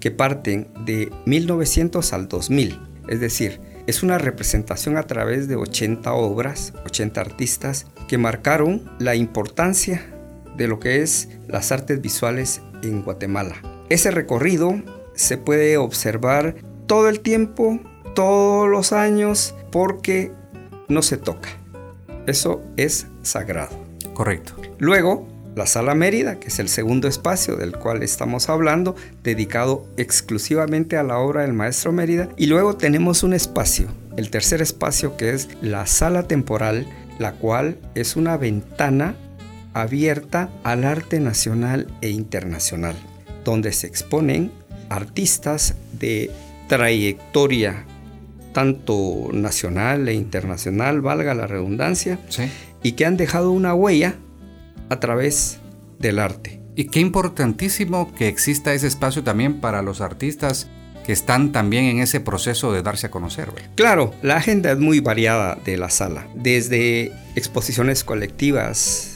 que 0.01 0.11
parten 0.11 0.69
de 0.87 1.13
1900 1.27 2.13
al 2.15 2.29
2000. 2.29 2.81
Es 3.09 3.21
decir, 3.21 3.61
es 3.93 4.03
una 4.03 4.17
representación 4.17 4.97
a 4.97 5.03
través 5.03 5.49
de 5.49 5.57
80 5.57 6.15
obras, 6.15 6.73
80 6.87 7.21
artistas 7.21 7.87
que 8.09 8.17
marcaron 8.17 8.91
la 8.99 9.17
importancia 9.17 10.03
de 10.57 10.67
lo 10.67 10.81
que 10.81 11.03
es 11.03 11.29
las 11.47 11.73
artes 11.73 12.01
visuales 12.01 12.63
en 12.83 13.03
Guatemala. 13.03 13.57
Ese 13.91 14.11
recorrido 14.11 14.81
se 15.15 15.37
puede 15.37 15.77
observar 15.77 16.55
todo 16.87 17.11
el 17.11 17.21
tiempo, 17.21 17.81
todos 18.15 18.67
los 18.67 18.95
años, 18.95 19.55
porque 19.71 20.33
no 20.89 21.03
se 21.03 21.19
toca. 21.19 21.51
Eso 22.27 22.63
es 22.79 23.09
sagrado. 23.21 23.79
Correcto. 24.15 24.55
Luego, 24.79 25.29
la 25.55 25.67
Sala 25.67 25.95
Mérida, 25.95 26.39
que 26.39 26.49
es 26.49 26.59
el 26.59 26.69
segundo 26.69 27.09
espacio 27.09 27.57
del 27.57 27.73
cual 27.73 28.03
estamos 28.03 28.49
hablando, 28.49 28.97
dedicado 29.23 29.87
exclusivamente 29.97 30.97
a 30.97 31.03
la 31.03 31.19
obra 31.19 31.43
del 31.43 31.53
maestro 31.53 31.93
Mérida. 31.93 32.29
Y 32.37 32.47
luego 32.47 32.77
tenemos 32.77 33.23
un 33.23 33.35
espacio, 33.35 33.89
el 34.17 34.31
tercer 34.31 34.63
espacio, 34.63 35.17
que 35.17 35.31
es 35.31 35.49
la 35.61 35.87
Sala 35.87 36.25
Temporal, 36.25 36.87
la 37.19 37.33
cual 37.33 37.79
es 37.95 38.17
una 38.17 38.37
ventana 38.37 39.15
abierta 39.75 40.51
al 40.65 40.85
arte 40.85 41.21
nacional 41.21 41.87
e 42.01 42.11
internacional, 42.11 42.97
donde 43.45 43.73
se 43.73 43.87
exponen 43.87 44.51
artistas 44.89 45.75
de 45.99 46.31
trayectoria 46.69 47.85
tanto 48.53 49.31
nacional 49.33 50.09
e 50.09 50.15
internacional, 50.15 51.01
valga 51.01 51.33
la 51.33 51.47
redundancia, 51.47 52.19
sí 52.29 52.51
y 52.83 52.93
que 52.93 53.07
han 53.07 53.17
dejado 53.17 53.51
una 53.53 53.75
huella 53.75 54.15
a 54.93 55.01
través 55.01 55.59
del 55.99 56.19
arte. 56.19 56.61
Y 56.75 56.85
qué 56.87 57.01
importantísimo 57.01 58.15
que 58.15 58.29
exista 58.29 58.73
ese 58.73 58.87
espacio 58.87 59.23
también 59.23 59.61
para 59.61 59.83
los 59.83 60.01
artistas 60.01 60.69
que 61.05 61.13
están 61.13 61.53
también 61.53 61.85
en 61.87 61.99
ese 61.99 62.21
proceso 62.21 62.73
de 62.73 62.83
darse 62.83 63.09
a 63.09 63.11
conocer. 63.11 63.49
Claro, 63.75 64.15
la 64.23 64.37
agenda 64.37 64.73
es 64.73 64.79
muy 64.79 65.01
variada 65.01 65.59
de 65.65 65.77
la 65.77 65.91
sala, 65.91 66.29
desde 66.35 67.13
exposiciones 67.35 68.05
colectivas, 68.05 69.12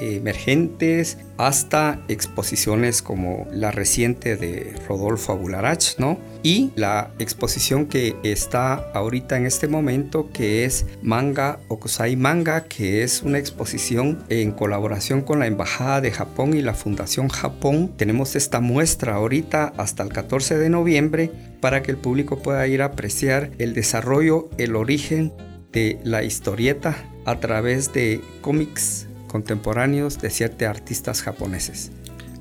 emergentes 0.00 1.18
hasta 1.36 2.00
exposiciones 2.08 3.02
como 3.02 3.46
la 3.50 3.70
reciente 3.70 4.36
de 4.36 4.74
Rodolfo 4.88 5.32
Abularach, 5.32 5.98
¿no? 5.98 6.18
Y 6.42 6.70
la 6.76 7.10
exposición 7.18 7.86
que 7.86 8.16
está 8.22 8.74
ahorita 8.92 9.36
en 9.36 9.46
este 9.46 9.66
momento 9.66 10.30
que 10.32 10.64
es 10.64 10.86
Manga 11.02 11.58
Okusai 11.68 12.16
Manga, 12.16 12.64
que 12.64 13.02
es 13.02 13.22
una 13.22 13.38
exposición 13.38 14.24
en 14.28 14.52
colaboración 14.52 15.22
con 15.22 15.38
la 15.38 15.46
Embajada 15.46 16.00
de 16.00 16.12
Japón 16.12 16.54
y 16.54 16.62
la 16.62 16.74
Fundación 16.74 17.28
Japón. 17.28 17.94
Tenemos 17.96 18.36
esta 18.36 18.60
muestra 18.60 19.14
ahorita 19.14 19.72
hasta 19.76 20.02
el 20.02 20.10
14 20.10 20.58
de 20.58 20.70
noviembre 20.70 21.30
para 21.60 21.82
que 21.82 21.90
el 21.90 21.96
público 21.96 22.38
pueda 22.42 22.66
ir 22.66 22.82
a 22.82 22.86
apreciar 22.86 23.50
el 23.58 23.74
desarrollo, 23.74 24.50
el 24.58 24.76
origen 24.76 25.32
de 25.72 25.98
la 26.04 26.22
historieta 26.22 26.96
a 27.24 27.40
través 27.40 27.92
de 27.92 28.20
cómics 28.40 29.08
contemporáneos 29.34 30.20
de 30.20 30.30
siete 30.30 30.64
artistas 30.64 31.20
japoneses. 31.20 31.90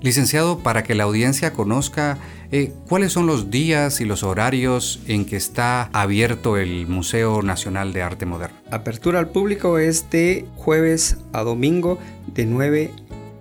Licenciado, 0.04 0.60
para 0.60 0.84
que 0.84 0.94
la 0.94 1.06
audiencia 1.06 1.52
conozca 1.52 2.20
eh, 2.52 2.72
cuáles 2.88 3.12
son 3.12 3.26
los 3.26 3.50
días 3.50 4.00
y 4.00 4.06
los 4.06 4.22
horarios 4.22 5.02
en 5.08 5.26
que 5.26 5.36
está 5.36 5.90
abierto 5.92 6.56
el 6.56 6.86
Museo 6.86 7.42
Nacional 7.42 7.94
de 7.94 8.04
Arte 8.04 8.28
Moderno. 8.28 8.56
Apertura 8.70 9.18
al 9.18 9.30
público 9.30 9.80
es 9.80 10.12
de 10.12 10.46
jueves 10.56 11.18
a 11.32 11.42
domingo 11.42 11.98
de 12.28 12.46
9 12.46 12.92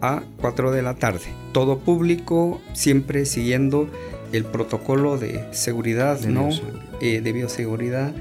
a 0.00 0.22
4 0.40 0.70
de 0.72 0.80
la 0.80 0.94
tarde. 0.94 1.26
Todo 1.53 1.78
público 1.78 2.59
siempre 2.72 3.26
siguiendo 3.26 3.86
el 4.32 4.46
protocolo 4.46 5.18
de 5.18 5.44
seguridad, 5.53 6.18
de 6.18 6.28
¿no? 6.28 6.48
Eh, 7.03 7.20
de 7.20 7.32
bioseguridad. 7.32 8.14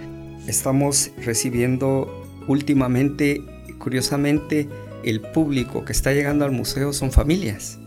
Estamos 0.46 1.12
recibiendo 1.24 2.28
últimamente, 2.48 3.42
curiosamente, 3.80 4.68
el 5.04 5.22
público 5.22 5.86
que 5.86 5.92
está 5.92 6.14
llegando 6.14 6.46
al 6.46 6.52
museo 6.52 6.94
son 6.94 7.12
familias. 7.12 7.80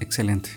Excelente. 0.00 0.50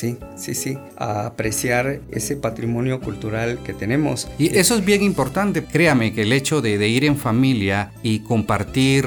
Sí, 0.00 0.16
sí, 0.36 0.54
sí, 0.54 0.78
a 0.96 1.26
apreciar 1.26 2.00
ese 2.10 2.36
patrimonio 2.36 3.00
cultural 3.00 3.58
que 3.64 3.74
tenemos. 3.74 4.28
Y 4.38 4.56
eso 4.56 4.76
es 4.76 4.84
bien 4.84 5.02
importante, 5.02 5.64
créame 5.64 6.14
que 6.14 6.22
el 6.22 6.32
hecho 6.32 6.62
de, 6.62 6.88
ir 6.88 7.04
en 7.04 7.18
familia 7.18 7.92
y 8.02 8.20
compartir, 8.20 9.06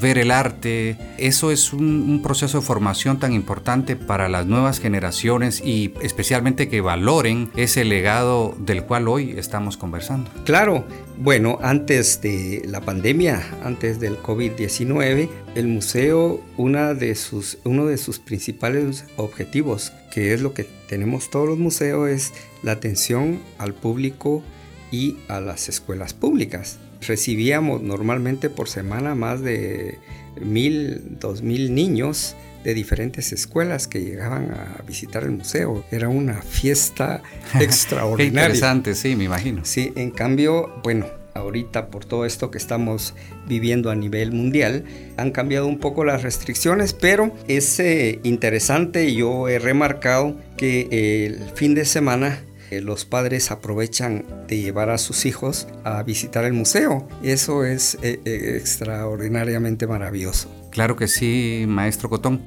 ver 0.00 0.16
el 0.16 0.30
arte, 0.30 0.96
eso 1.18 1.50
es 1.50 1.72
un, 1.74 2.20
proceso 2.22 2.60
de 2.60 2.64
formación 2.64 3.18
tan 3.18 3.32
importante 3.32 3.96
para 3.96 4.28
las 4.28 4.46
nuevas 4.46 4.78
generaciones 4.78 5.60
y 5.64 5.92
especialmente 6.00 6.68
que 6.68 6.80
valoren 6.80 7.50
ese 7.56 7.84
legado 7.84 8.54
del 8.58 8.84
cual 8.84 9.08
hoy 9.08 9.34
estamos 9.36 9.76
conversando. 9.76 10.30
Claro, 10.44 10.86
bueno, 11.20 11.58
antes 11.60 12.22
de 12.22 12.62
la 12.66 12.80
pandemia, 12.80 13.42
antes 13.62 14.00
del 14.00 14.16
COVID-19, 14.22 15.28
el 15.54 15.66
museo, 15.66 16.42
una 16.56 16.94
de 16.94 17.14
sus, 17.14 17.58
uno 17.64 17.84
de 17.84 17.98
sus 17.98 18.18
principales 18.18 19.04
objetivos, 19.18 19.92
que 20.10 20.32
es 20.32 20.40
lo 20.40 20.54
que 20.54 20.64
tenemos 20.88 21.28
todos 21.28 21.46
los 21.46 21.58
museos, 21.58 22.08
es 22.08 22.32
la 22.62 22.72
atención 22.72 23.38
al 23.58 23.74
público 23.74 24.42
y 24.90 25.18
a 25.28 25.40
las 25.40 25.68
escuelas 25.68 26.14
públicas. 26.14 26.78
Recibíamos 27.06 27.82
normalmente 27.82 28.48
por 28.48 28.70
semana 28.70 29.14
más 29.14 29.42
de 29.42 29.98
mil, 30.40 31.18
dos 31.20 31.42
mil 31.42 31.74
niños 31.74 32.34
de 32.64 32.74
diferentes 32.74 33.32
escuelas 33.32 33.86
que 33.88 34.00
llegaban 34.00 34.50
a 34.50 34.82
visitar 34.86 35.24
el 35.24 35.32
museo. 35.32 35.84
Era 35.90 36.08
una 36.08 36.42
fiesta 36.42 37.22
extraordinaria. 37.60 38.16
Qué 38.16 38.46
interesante, 38.46 38.94
sí, 38.94 39.16
me 39.16 39.24
imagino. 39.24 39.64
Sí, 39.64 39.92
en 39.96 40.10
cambio, 40.10 40.80
bueno, 40.82 41.06
ahorita 41.34 41.88
por 41.88 42.04
todo 42.04 42.24
esto 42.24 42.50
que 42.50 42.58
estamos 42.58 43.14
viviendo 43.46 43.90
a 43.90 43.94
nivel 43.94 44.32
mundial, 44.32 44.84
han 45.16 45.30
cambiado 45.30 45.66
un 45.66 45.78
poco 45.78 46.04
las 46.04 46.22
restricciones, 46.22 46.92
pero 46.92 47.34
es 47.48 47.78
eh, 47.80 48.20
interesante, 48.22 49.14
yo 49.14 49.48
he 49.48 49.58
remarcado 49.58 50.36
que 50.56 51.26
el 51.26 51.50
fin 51.54 51.74
de 51.74 51.84
semana 51.84 52.40
eh, 52.70 52.80
los 52.80 53.04
padres 53.04 53.50
aprovechan 53.50 54.24
de 54.46 54.60
llevar 54.60 54.90
a 54.90 54.98
sus 54.98 55.26
hijos 55.26 55.66
a 55.84 56.02
visitar 56.02 56.44
el 56.44 56.52
museo. 56.52 57.08
Eso 57.22 57.64
es 57.64 57.98
eh, 58.02 58.20
extraordinariamente 58.24 59.86
maravilloso. 59.86 60.59
Claro 60.70 60.96
que 60.96 61.08
sí, 61.08 61.64
maestro 61.66 62.08
Cotón. 62.08 62.42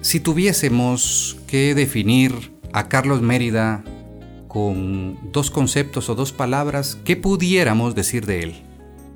Si 0.00 0.20
tuviésemos 0.20 1.36
que 1.46 1.74
definir 1.74 2.32
a 2.72 2.88
Carlos 2.88 3.22
Mérida 3.22 3.84
con 4.48 5.18
dos 5.32 5.50
conceptos 5.50 6.08
o 6.08 6.14
dos 6.14 6.32
palabras, 6.32 6.98
¿qué 7.04 7.16
pudiéramos 7.16 7.94
decir 7.94 8.24
de 8.24 8.42
él? 8.42 8.54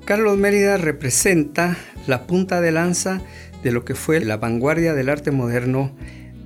Carlos 0.05 0.37
Mérida 0.37 0.77
representa 0.77 1.77
la 2.07 2.27
punta 2.27 2.61
de 2.61 2.71
lanza 2.71 3.21
de 3.63 3.71
lo 3.71 3.85
que 3.85 3.95
fue 3.95 4.19
la 4.19 4.37
vanguardia 4.37 4.93
del 4.93 5.09
arte 5.09 5.31
moderno 5.31 5.95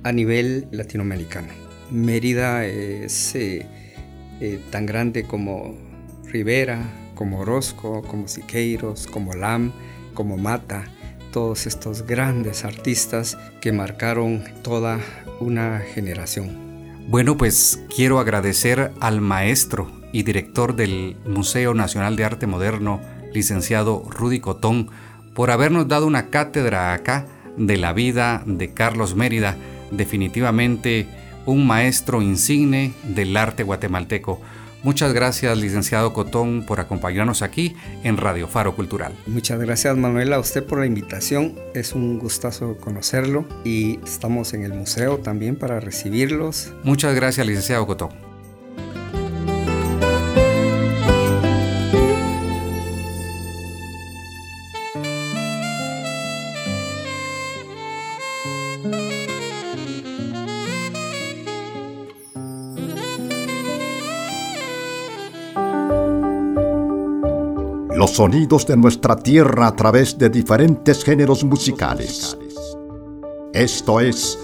a 0.02 0.12
nivel 0.12 0.68
latinoamericano. 0.70 1.48
Mérida 1.90 2.64
es 2.64 3.34
eh, 3.34 3.66
eh, 4.40 4.60
tan 4.70 4.86
grande 4.86 5.24
como 5.24 5.74
Rivera, 6.24 6.82
como 7.14 7.40
Orozco, 7.40 8.02
como 8.02 8.28
Siqueiros, 8.28 9.06
como 9.06 9.34
Lam, 9.34 9.72
como 10.14 10.36
Mata, 10.36 10.84
todos 11.36 11.66
estos 11.66 12.06
grandes 12.06 12.64
artistas 12.64 13.36
que 13.60 13.70
marcaron 13.70 14.42
toda 14.62 15.00
una 15.38 15.80
generación. 15.80 16.56
Bueno, 17.08 17.36
pues 17.36 17.84
quiero 17.94 18.20
agradecer 18.20 18.90
al 19.00 19.20
maestro 19.20 19.90
y 20.12 20.22
director 20.22 20.74
del 20.74 21.18
Museo 21.26 21.74
Nacional 21.74 22.16
de 22.16 22.24
Arte 22.24 22.46
Moderno, 22.46 23.02
licenciado 23.34 24.02
Rudy 24.08 24.40
Cotón, 24.40 24.88
por 25.34 25.50
habernos 25.50 25.86
dado 25.88 26.06
una 26.06 26.30
cátedra 26.30 26.94
acá 26.94 27.26
de 27.58 27.76
la 27.76 27.92
vida 27.92 28.42
de 28.46 28.72
Carlos 28.72 29.14
Mérida, 29.14 29.58
definitivamente 29.90 31.06
un 31.44 31.66
maestro 31.66 32.22
insigne 32.22 32.94
del 33.02 33.36
arte 33.36 33.62
guatemalteco. 33.62 34.40
Muchas 34.86 35.12
gracias, 35.12 35.58
licenciado 35.58 36.12
Cotón, 36.12 36.64
por 36.64 36.78
acompañarnos 36.78 37.42
aquí 37.42 37.74
en 38.04 38.16
Radio 38.16 38.46
Faro 38.46 38.76
Cultural. 38.76 39.12
Muchas 39.26 39.58
gracias, 39.58 39.96
Manuela, 39.96 40.36
a 40.36 40.38
usted 40.38 40.62
por 40.62 40.78
la 40.78 40.86
invitación. 40.86 41.56
Es 41.74 41.92
un 41.92 42.20
gustazo 42.20 42.76
conocerlo 42.76 43.48
y 43.64 43.98
estamos 44.04 44.54
en 44.54 44.62
el 44.62 44.72
museo 44.74 45.18
también 45.18 45.56
para 45.56 45.80
recibirlos. 45.80 46.72
Muchas 46.84 47.16
gracias, 47.16 47.44
licenciado 47.48 47.84
Cotón. 47.84 48.35
Los 68.06 68.14
sonidos 68.14 68.64
de 68.68 68.76
nuestra 68.76 69.16
tierra 69.16 69.66
a 69.66 69.74
través 69.74 70.16
de 70.16 70.30
diferentes 70.30 71.02
géneros 71.02 71.42
musicales. 71.42 72.38
Esto 73.52 73.98
es 73.98 74.38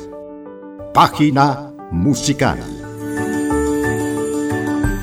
Página 0.93 1.71
Musical. 1.93 2.59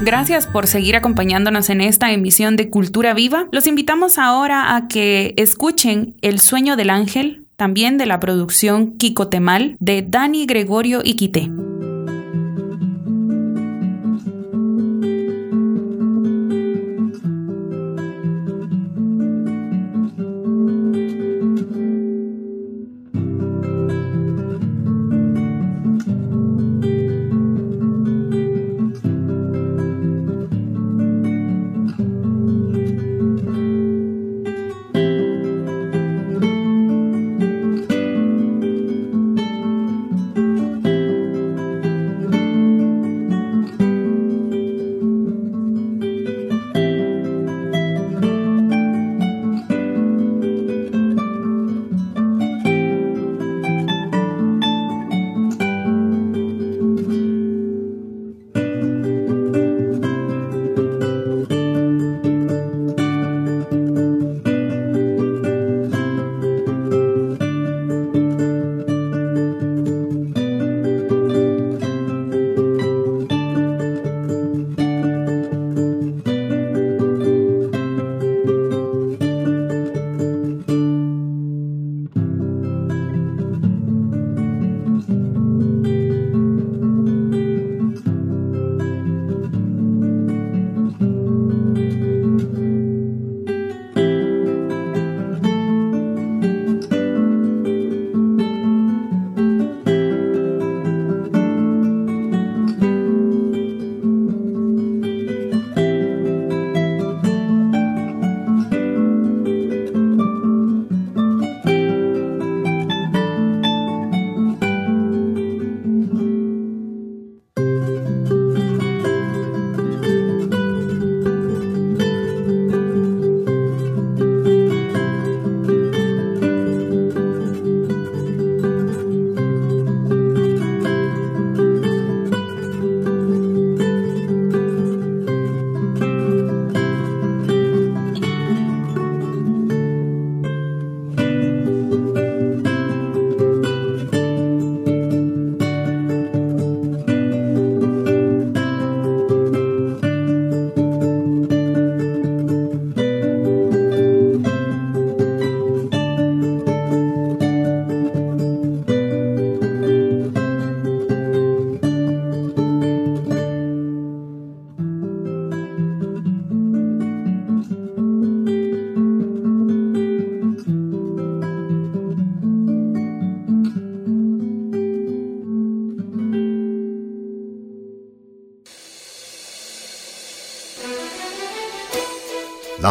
Gracias 0.02 0.46
por 0.46 0.68
seguir 0.68 0.98
acompañándonos 0.98 1.70
en 1.70 1.80
esta 1.80 2.12
emisión 2.12 2.58
de 2.58 2.70
Cultura 2.70 3.14
Viva. 3.14 3.48
Los 3.54 3.66
invitamos 3.66 4.18
ahora 4.18 4.76
a 4.76 4.90
que 4.90 5.34
escuchen 5.38 6.18
El 6.22 6.42
sueño 6.42 6.76
del 6.76 6.90
ángel, 6.90 7.46
también 7.56 7.98
de 7.98 8.08
la 8.08 8.20
producción 8.20 8.98
Quicotemal 8.98 9.78
de 9.80 10.02
Dani 10.02 10.46
Gregorio 10.46 11.00
Iquité. 11.02 11.50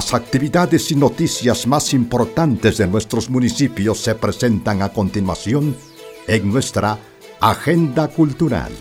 Las 0.09 0.23
actividades 0.23 0.91
y 0.91 0.97
noticias 0.97 1.67
más 1.67 1.93
importantes 1.93 2.79
de 2.79 2.87
nuestros 2.87 3.29
municipios 3.29 3.99
se 3.99 4.15
presentan 4.15 4.81
a 4.81 4.89
continuación 4.89 5.77
en 6.27 6.51
nuestra 6.51 6.99
Agenda 7.43 8.09
Cultural. 8.09 8.73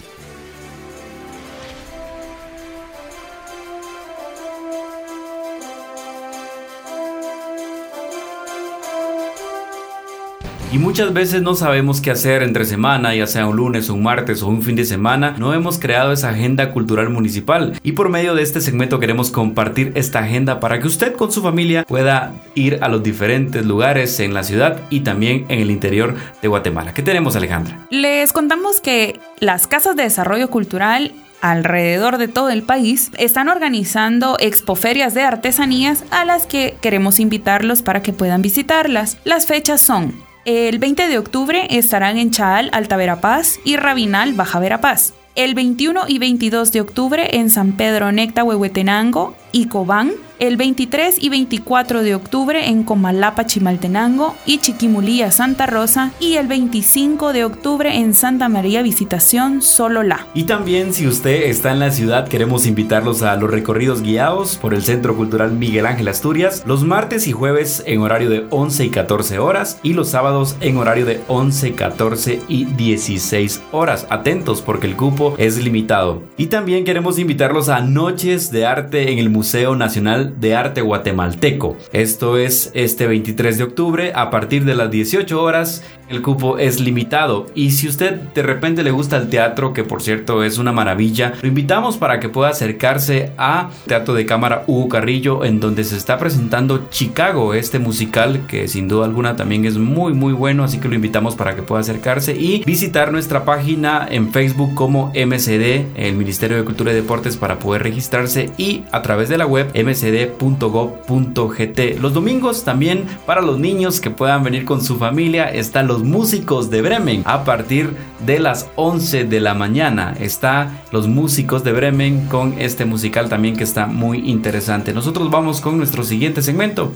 Y 10.78 10.80
muchas 10.80 11.12
veces 11.12 11.42
no 11.42 11.56
sabemos 11.56 12.02
qué 12.02 12.12
hacer 12.12 12.44
entre 12.44 12.64
semana, 12.64 13.16
ya 13.16 13.26
sea 13.26 13.48
un 13.48 13.56
lunes, 13.56 13.90
un 13.90 14.04
martes 14.04 14.44
o 14.44 14.48
un 14.48 14.62
fin 14.62 14.76
de 14.76 14.86
semana. 14.86 15.34
No 15.40 15.56
hemos 15.56 15.80
creado 15.80 16.12
esa 16.12 16.30
agenda 16.30 16.72
cultural 16.72 17.10
municipal. 17.10 17.80
Y 17.82 17.94
por 17.94 18.10
medio 18.10 18.36
de 18.36 18.44
este 18.44 18.62
segmento 18.62 19.00
queremos 19.00 19.32
compartir 19.32 19.92
esta 19.96 20.20
agenda 20.20 20.60
para 20.60 20.80
que 20.80 20.86
usted 20.86 21.16
con 21.16 21.32
su 21.32 21.42
familia 21.42 21.84
pueda 21.84 22.32
ir 22.54 22.78
a 22.84 22.90
los 22.90 23.02
diferentes 23.02 23.66
lugares 23.66 24.20
en 24.20 24.36
la 24.36 24.44
ciudad 24.44 24.80
y 24.92 25.00
también 25.00 25.46
en 25.50 25.62
el 25.62 25.72
interior 25.72 26.14
de 26.44 26.48
Guatemala. 26.48 26.94
¿Qué 26.94 27.02
tenemos 27.02 27.36
Alejandra? 27.36 27.88
Les 27.90 28.32
contamos 28.32 28.80
que 28.80 29.20
las 29.40 29.66
casas 29.66 29.96
de 29.96 30.04
desarrollo 30.04 30.52
cultural 30.52 31.12
alrededor 31.42 32.20
de 32.20 32.28
todo 32.28 32.52
el 32.52 32.62
país 32.62 33.10
están 33.18 33.50
organizando 33.50 34.38
expoferias 34.40 35.16
de 35.16 35.24
artesanías 35.24 36.04
a 36.12 36.24
las 36.24 36.46
que 36.46 36.78
queremos 36.82 37.20
invitarlos 37.20 37.82
para 37.82 38.04
que 38.04 38.14
puedan 38.14 38.44
visitarlas. 38.44 39.18
Las 39.24 39.48
fechas 39.48 39.82
son 39.82 40.27
el 40.48 40.80
20 40.80 41.10
de 41.10 41.18
octubre 41.18 41.68
estarán 41.72 42.18
en 42.18 42.32
Chaal, 42.32 42.70
Alta 42.72 42.96
Verapaz 42.96 43.60
y 43.66 43.76
Rabinal, 43.76 44.32
Baja 44.34 44.60
Verapaz. 44.60 45.14
El 45.36 45.56
21 45.56 46.06
y 46.08 46.20
22 46.20 46.72
de 46.72 46.80
octubre 46.80 47.36
en 47.36 47.50
San 47.50 47.74
Pedro 47.74 48.14
Necta, 48.14 48.46
Huehuetenango 48.46 49.36
y 49.52 49.68
Cobán 49.68 50.14
el 50.40 50.58
23 50.58 51.22
y 51.22 51.30
24 51.30 52.04
de 52.04 52.16
octubre 52.16 52.68
en 52.68 52.84
Comalapa, 52.84 53.46
Chimaltenango 53.46 54.36
y 54.46 54.60
Chiquimulía, 54.60 55.32
Santa 55.32 55.66
Rosa 55.66 56.12
y 56.20 56.36
el 56.36 56.48
25 56.48 57.34
de 57.34 57.46
octubre 57.46 57.96
en 57.96 58.14
Santa 58.14 58.50
María 58.50 58.82
Visitación, 58.82 59.62
Solola. 59.62 60.28
Y 60.34 60.44
también 60.44 60.94
si 60.94 61.08
usted 61.08 61.44
está 61.44 61.72
en 61.72 61.80
la 61.80 61.92
ciudad 61.92 62.28
queremos 62.28 62.66
invitarlos 62.66 63.24
a 63.24 63.36
los 63.36 63.50
recorridos 63.50 64.02
guiados 64.02 64.58
por 64.58 64.74
el 64.74 64.84
Centro 64.84 65.16
Cultural 65.16 65.52
Miguel 65.52 65.86
Ángel 65.86 66.08
Asturias 66.08 66.64
los 66.66 66.84
martes 66.84 67.28
y 67.28 67.32
jueves 67.32 67.84
en 67.86 68.02
horario 68.02 68.30
de 68.30 68.46
11 68.50 68.86
y 68.86 68.90
14 68.90 69.40
horas 69.40 69.80
y 69.84 69.94
los 69.94 70.10
sábados 70.10 70.56
en 70.62 70.78
horario 70.78 71.06
de 71.06 71.22
11, 71.28 71.74
14 71.74 72.42
y 72.48 72.66
16 72.66 73.62
horas. 73.72 74.08
Atentos 74.10 74.62
porque 74.62 74.88
el 74.88 74.96
cupo 74.96 75.36
es 75.38 75.58
limitado. 75.64 76.24
Y 76.38 76.48
también 76.48 76.86
queremos 76.86 77.20
invitarlos 77.20 77.70
a 77.70 77.82
Noches 77.82 78.52
de 78.52 78.66
Arte 78.66 79.12
en 79.12 79.20
el 79.20 79.30
Museo 79.30 79.76
Nacional 79.76 80.27
de 80.28 80.56
Arte 80.56 80.82
Guatemalteco. 80.82 81.78
Esto 81.92 82.38
es 82.38 82.72
este 82.74 83.08
23 83.08 83.58
de 83.58 83.64
octubre 83.64 84.12
a 84.16 84.30
partir 84.30 84.66
de 84.66 84.76
las 84.76 84.92
18 84.92 85.42
horas. 85.42 85.84
El 86.10 86.22
cupo 86.22 86.58
es 86.58 86.80
limitado 86.80 87.48
y 87.54 87.72
si 87.72 87.88
usted 87.88 88.14
de 88.34 88.42
repente 88.42 88.82
le 88.84 88.92
gusta 88.92 89.18
el 89.18 89.30
teatro, 89.30 89.74
que 89.74 89.84
por 89.84 90.02
cierto 90.02 90.44
es 90.44 90.58
una 90.58 90.72
maravilla, 90.72 91.34
lo 91.42 91.50
invitamos 91.50 91.98
para 91.98 92.22
que 92.22 92.30
pueda 92.30 92.50
acercarse 92.50 93.34
a 93.38 93.72
Teatro 93.88 94.14
de 94.14 94.26
Cámara 94.26 94.64
Hugo 94.68 94.88
Carrillo 94.88 95.44
en 95.44 95.60
donde 95.60 95.84
se 95.84 95.98
está 95.98 96.18
presentando 96.18 96.88
Chicago, 96.90 97.54
este 97.54 97.80
musical 97.80 98.46
que 98.48 98.70
sin 98.70 98.88
duda 98.88 99.06
alguna 99.06 99.36
también 99.36 99.66
es 99.66 99.78
muy 99.78 100.14
muy 100.14 100.32
bueno, 100.32 100.64
así 100.64 100.80
que 100.80 100.88
lo 100.88 100.96
invitamos 100.96 101.36
para 101.36 101.56
que 101.56 101.62
pueda 101.62 101.82
acercarse 101.82 102.34
y 102.34 102.64
visitar 102.64 103.12
nuestra 103.12 103.44
página 103.44 104.08
en 104.10 104.32
Facebook 104.32 104.76
como 104.76 105.08
MCD, 105.10 105.88
el 105.96 106.16
Ministerio 106.16 106.56
de 106.56 106.64
Cultura 106.64 106.94
y 106.94 106.96
Deportes 106.96 107.36
para 107.36 107.60
poder 107.60 107.84
registrarse 107.84 108.50
y 108.58 108.84
a 108.92 109.02
través 109.02 109.28
de 109.28 109.38
la 109.38 109.46
web 109.46 109.68
MCD 109.74 110.17
.gov.gt. 110.26 112.00
Los 112.00 112.14
domingos 112.14 112.64
también 112.64 113.06
para 113.26 113.42
los 113.42 113.60
niños 113.60 114.00
que 114.00 114.10
puedan 114.10 114.44
venir 114.44 114.66
con 114.66 114.82
su 114.84 114.98
familia 114.98 115.50
están 115.52 115.88
los 115.88 116.04
músicos 116.04 116.70
de 116.70 116.82
Bremen. 116.82 117.24
A 117.26 117.44
partir 117.44 117.96
de 118.26 118.40
las 118.40 118.70
11 118.76 119.26
de 119.26 119.40
la 119.40 119.54
mañana 119.54 120.16
está 120.20 120.82
los 120.92 121.08
músicos 121.08 121.64
de 121.64 121.72
Bremen 121.72 122.26
con 122.28 122.60
este 122.60 122.86
musical 122.86 123.30
también 123.30 123.56
que 123.56 123.64
está 123.64 123.88
muy 123.88 124.30
interesante. 124.30 124.94
Nosotros 124.94 125.30
vamos 125.30 125.62
con 125.62 125.78
nuestro 125.78 126.04
siguiente 126.04 126.42
segmento. 126.42 126.92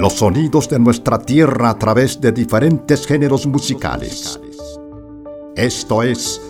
Los 0.00 0.14
sonidos 0.14 0.66
de 0.70 0.78
nuestra 0.78 1.18
tierra 1.18 1.68
a 1.68 1.78
través 1.78 2.18
de 2.22 2.32
diferentes 2.32 3.06
géneros 3.06 3.46
musicales. 3.46 4.40
Esto 5.54 6.02
es 6.02 6.40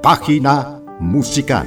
Página 0.00 0.80
Musical. 1.00 1.66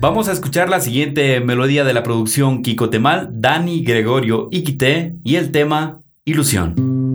Vamos 0.00 0.26
a 0.26 0.32
escuchar 0.32 0.68
la 0.68 0.80
siguiente 0.80 1.38
melodía 1.38 1.84
de 1.84 1.94
la 1.94 2.02
producción 2.02 2.60
Kiko 2.60 2.90
Temal, 2.90 3.28
Dani 3.30 3.84
Gregorio 3.84 4.48
Iquité 4.50 5.14
y 5.22 5.36
el 5.36 5.52
tema 5.52 6.02
Ilusión. 6.24 7.11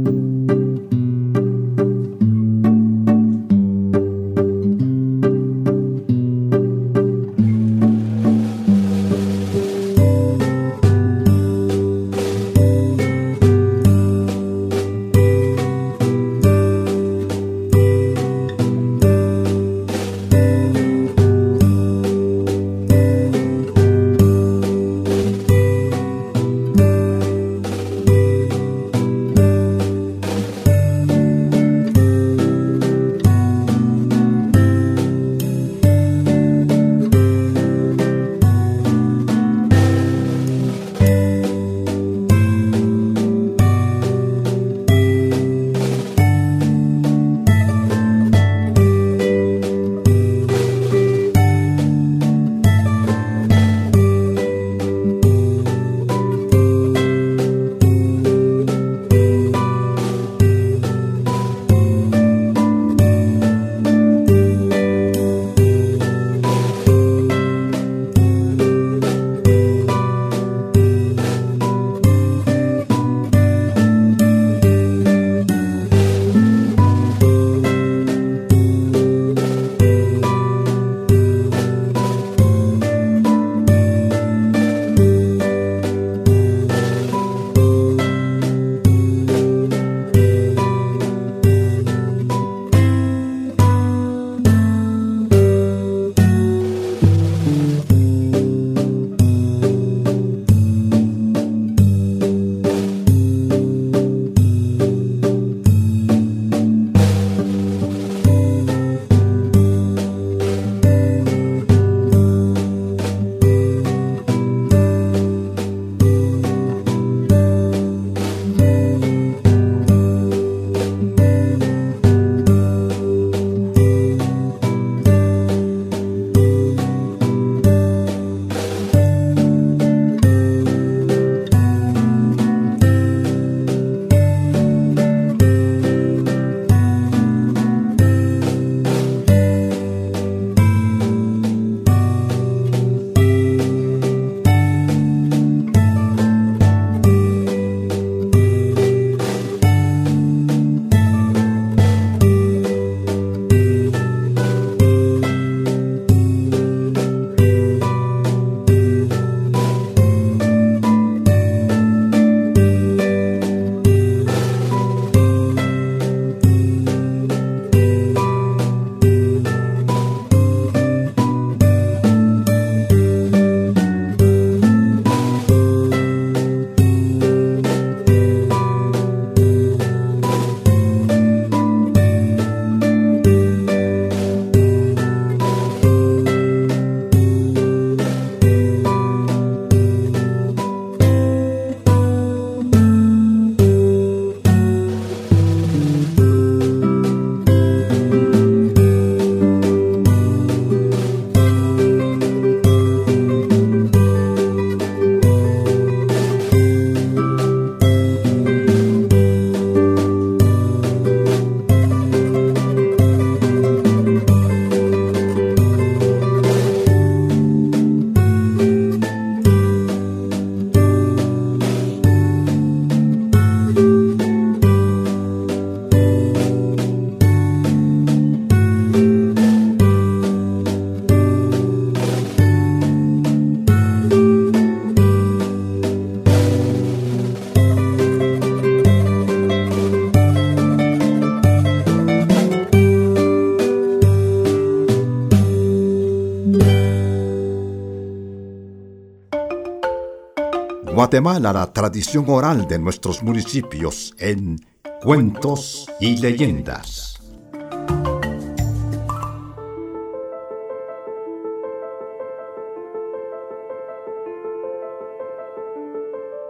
Guatemala, 250.97 251.53
la 251.53 251.71
tradición 251.73 252.25
oral 252.27 252.67
de 252.67 252.79
nuestros 252.79 253.21
municipios 253.21 254.15
en 254.17 254.57
cuentos 254.99 255.85
y 255.99 256.17
leyendas. 256.17 257.19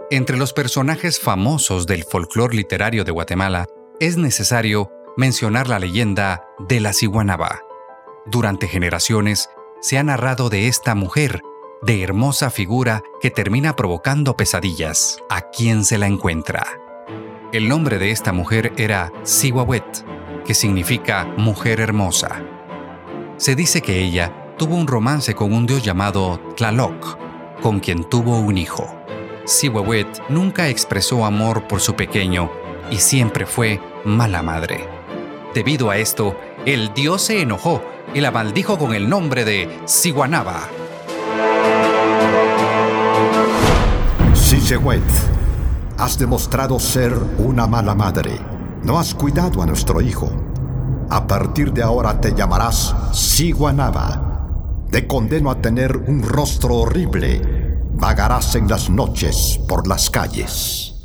Entre 0.10 0.38
los 0.38 0.54
personajes 0.54 1.20
famosos 1.20 1.86
del 1.86 2.06
folclore 2.06 2.56
literario 2.56 3.04
de 3.04 3.12
Guatemala, 3.12 3.66
es 4.00 4.16
necesario 4.16 4.93
mencionar 5.18 5.68
la 5.68 5.78
leyenda 5.78 6.45
de 6.70 6.80
la 6.80 6.93
ciguanaba. 6.93 7.64
Durante 8.26 8.70
generaciones 8.70 9.50
se 9.82 9.98
ha 9.98 10.04
narrado 10.04 10.50
de 10.50 10.70
esta 10.70 10.95
mujer, 10.95 11.41
de 11.82 12.03
hermosa 12.03 12.49
figura 12.49 13.03
que 13.21 13.32
termina 13.32 13.75
provocando 13.75 14.36
pesadillas 14.36 15.19
a 15.30 15.41
quien 15.41 15.86
se 15.86 15.97
la 15.97 16.07
encuentra. 16.07 16.65
El 17.51 17.69
nombre 17.69 17.97
de 17.97 18.11
esta 18.11 18.34
mujer 18.34 18.73
era 18.78 19.11
Siwawet, 19.23 20.05
que 20.45 20.53
significa 20.53 21.25
mujer 21.38 21.80
hermosa. 21.80 22.41
Se 23.38 23.55
dice 23.55 23.82
que 23.82 24.01
ella 24.01 24.53
tuvo 24.57 24.75
un 24.75 24.88
romance 24.88 25.36
con 25.36 25.53
un 25.53 25.65
dios 25.65 25.84
llamado 25.84 26.39
Tlaloc, 26.55 27.17
con 27.61 27.80
quien 27.80 28.03
tuvo 28.03 28.39
un 28.39 28.57
hijo. 28.57 28.93
Siwawet 29.45 30.07
nunca 30.30 30.67
expresó 30.67 31.25
amor 31.25 31.67
por 31.67 31.80
su 31.80 31.95
pequeño 31.95 32.51
y 32.91 32.97
siempre 32.97 33.45
fue 33.45 33.80
mala 34.03 34.41
madre. 34.41 34.88
Debido 35.53 35.89
a 35.89 35.97
esto, 35.97 36.36
el 36.65 36.93
dios 36.93 37.21
se 37.21 37.41
enojó 37.41 37.82
y 38.13 38.21
la 38.21 38.32
maldijo 38.32 38.78
con 38.78 38.93
el 38.93 39.07
nombre 39.07 39.45
de 39.45 39.69
Siwanaba. 39.86 40.67
Siwawet, 44.68 45.01
has 45.97 46.20
demostrado 46.20 46.78
ser 46.78 47.13
una 47.38 47.68
mala 47.68 47.95
madre. 47.95 48.38
No 48.84 48.99
has 48.99 49.13
cuidado 49.13 49.61
a 49.61 49.65
nuestro 49.65 50.01
hijo. 50.01 50.30
A 51.09 51.26
partir 51.26 51.72
de 51.72 51.84
ahora 51.84 52.20
te 52.20 52.34
llamarás 52.36 52.93
Siwanaba. 53.13 54.84
Te 54.91 55.07
condeno 55.07 55.51
a 55.51 55.61
tener 55.61 55.95
un 55.95 56.22
rostro 56.22 56.76
horrible 56.76 57.80
vagarás 57.93 58.55
en 58.55 58.68
las 58.68 58.89
noches 58.89 59.57
por 59.70 59.88
las 59.88 60.09
calles. 60.09 60.95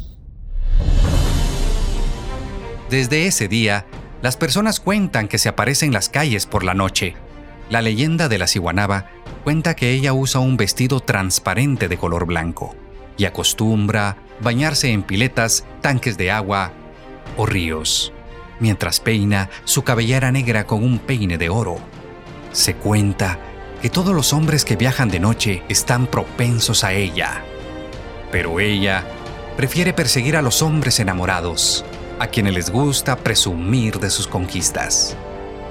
Desde 2.91 3.29
ese 3.29 3.47
día, 3.47 3.87
las 4.23 4.37
personas 4.37 4.81
cuentan 4.81 5.29
que 5.29 5.39
se 5.39 5.49
aparece 5.49 5.87
en 5.87 5.93
las 5.93 6.09
calles 6.09 6.47
por 6.47 6.65
la 6.65 6.75
noche. 6.75 7.15
La 7.71 7.81
leyenda 7.81 8.29
de 8.29 8.39
la 8.39 8.49
ciguanaba 8.49 9.07
cuenta 9.45 9.77
que 9.77 9.93
ella 9.93 10.13
usa 10.15 10.41
un 10.41 10.57
vestido 10.57 10.99
transparente 10.99 11.87
de 11.87 11.97
color 11.97 12.27
blanco 12.27 12.75
y 13.23 13.25
acostumbra 13.25 14.17
bañarse 14.41 14.91
en 14.91 15.05
piletas, 15.05 15.65
tanques 15.81 16.19
de 16.19 16.33
agua 16.33 16.73
o 17.37 17.47
ríos, 17.47 18.13
mientras 18.59 18.99
peina 18.99 19.49
su 19.63 19.85
cabellera 19.85 20.33
negra 20.33 20.67
con 20.67 20.83
un 20.83 20.99
peine 20.99 21.39
de 21.39 21.49
oro. 21.49 21.79
Se 22.51 22.75
cuenta 22.75 23.39
que 23.81 23.91
todos 23.91 24.13
los 24.13 24.33
hombres 24.33 24.65
que 24.65 24.75
viajan 24.75 25.09
de 25.09 25.21
noche 25.21 25.63
están 25.69 26.09
propensos 26.09 26.83
a 26.83 26.95
ella. 26.95 27.45
Pero 28.33 28.59
ella 28.59 29.05
prefiere 29.57 29.93
perseguir 29.93 30.37
a 30.37 30.43
los 30.43 30.61
hombres 30.61 30.99
enamorados, 30.99 31.85
a 32.19 32.27
quienes 32.27 32.55
les 32.55 32.71
gusta 32.71 33.15
presumir 33.15 34.01
de 34.01 34.11
sus 34.11 34.27
conquistas. 34.27 35.17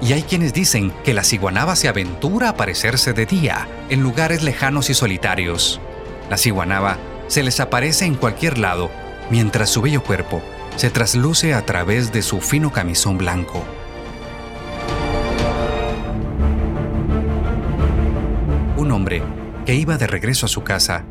Y 0.01 0.13
hay 0.13 0.23
quienes 0.23 0.53
dicen 0.53 0.93
que 1.03 1.13
la 1.13 1.25
ciguanaba 1.25 1.75
se 1.75 1.89
aventura 1.89 2.47
a 2.47 2.51
aparecerse 2.51 3.11
de 3.11 3.25
día, 3.25 3.67
en 3.89 4.01
lugares 4.01 4.41
lejanos 4.41 4.89
y 4.89 4.93
solitarios. 4.93 5.81
La 6.29 6.37
ciguanaba 6.37 6.97
se 7.31 7.43
les 7.43 7.59
aparece 7.59 8.05
en 8.05 8.15
cualquier 8.15 8.57
lado, 8.57 8.91
mientras 9.29 9.69
su 9.69 9.81
bello 9.81 10.03
cuerpo 10.03 10.41
se 10.75 10.89
trasluce 10.89 11.53
a 11.53 11.65
través 11.65 12.11
de 12.11 12.21
su 12.21 12.41
fino 12.41 12.71
camisón 12.71 13.17
blanco. 13.17 13.63
hombre, 18.91 19.23
que 19.65 19.75
iba 19.75 19.97
de 19.97 20.07
regreso 20.07 20.45
a 20.45 20.49
su 20.49 20.63
casa, 20.63 21.05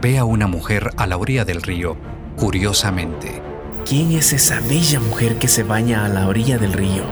ve 0.00 0.18
a 0.18 0.24
una 0.24 0.46
mujer 0.46 0.90
a 0.96 1.06
la 1.06 1.16
orilla 1.16 1.44
del 1.44 1.62
río, 1.62 1.96
curiosamente. 2.36 3.40
¿Quién 3.86 4.12
es 4.12 4.32
esa 4.32 4.60
bella 4.60 5.00
mujer 5.00 5.38
que 5.38 5.48
se 5.48 5.62
baña 5.62 6.04
a 6.04 6.08
la 6.08 6.26
orilla 6.28 6.58
del 6.58 6.72
río? 6.72 7.04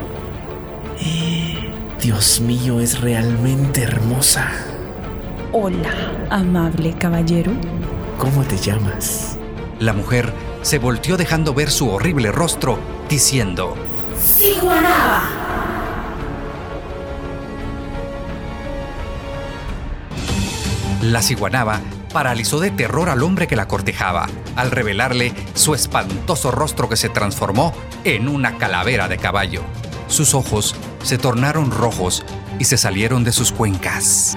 Eh, 1.00 1.70
Dios 2.02 2.40
mío, 2.40 2.80
es 2.80 3.00
realmente 3.00 3.82
hermosa. 3.82 4.50
Hola, 5.52 5.90
amable 6.30 6.92
caballero. 6.94 7.52
¿Cómo 8.20 8.44
te 8.44 8.58
llamas? 8.58 9.38
La 9.78 9.94
mujer 9.94 10.34
se 10.60 10.78
volteó 10.78 11.16
dejando 11.16 11.54
ver 11.54 11.70
su 11.70 11.88
horrible 11.88 12.30
rostro, 12.30 12.78
diciendo: 13.08 13.74
¡Siguanaba! 14.22 15.22
La 21.00 21.22
ciguanaba 21.22 21.80
paralizó 22.12 22.60
de 22.60 22.70
terror 22.70 23.08
al 23.08 23.22
hombre 23.22 23.48
que 23.48 23.56
la 23.56 23.66
cortejaba, 23.66 24.26
al 24.54 24.70
revelarle 24.70 25.32
su 25.54 25.74
espantoso 25.74 26.50
rostro 26.50 26.90
que 26.90 26.96
se 26.96 27.08
transformó 27.08 27.72
en 28.04 28.28
una 28.28 28.58
calavera 28.58 29.08
de 29.08 29.16
caballo. 29.16 29.62
Sus 30.08 30.34
ojos 30.34 30.76
se 31.02 31.16
tornaron 31.16 31.70
rojos 31.70 32.22
y 32.58 32.64
se 32.64 32.76
salieron 32.76 33.24
de 33.24 33.32
sus 33.32 33.50
cuencas. 33.50 34.36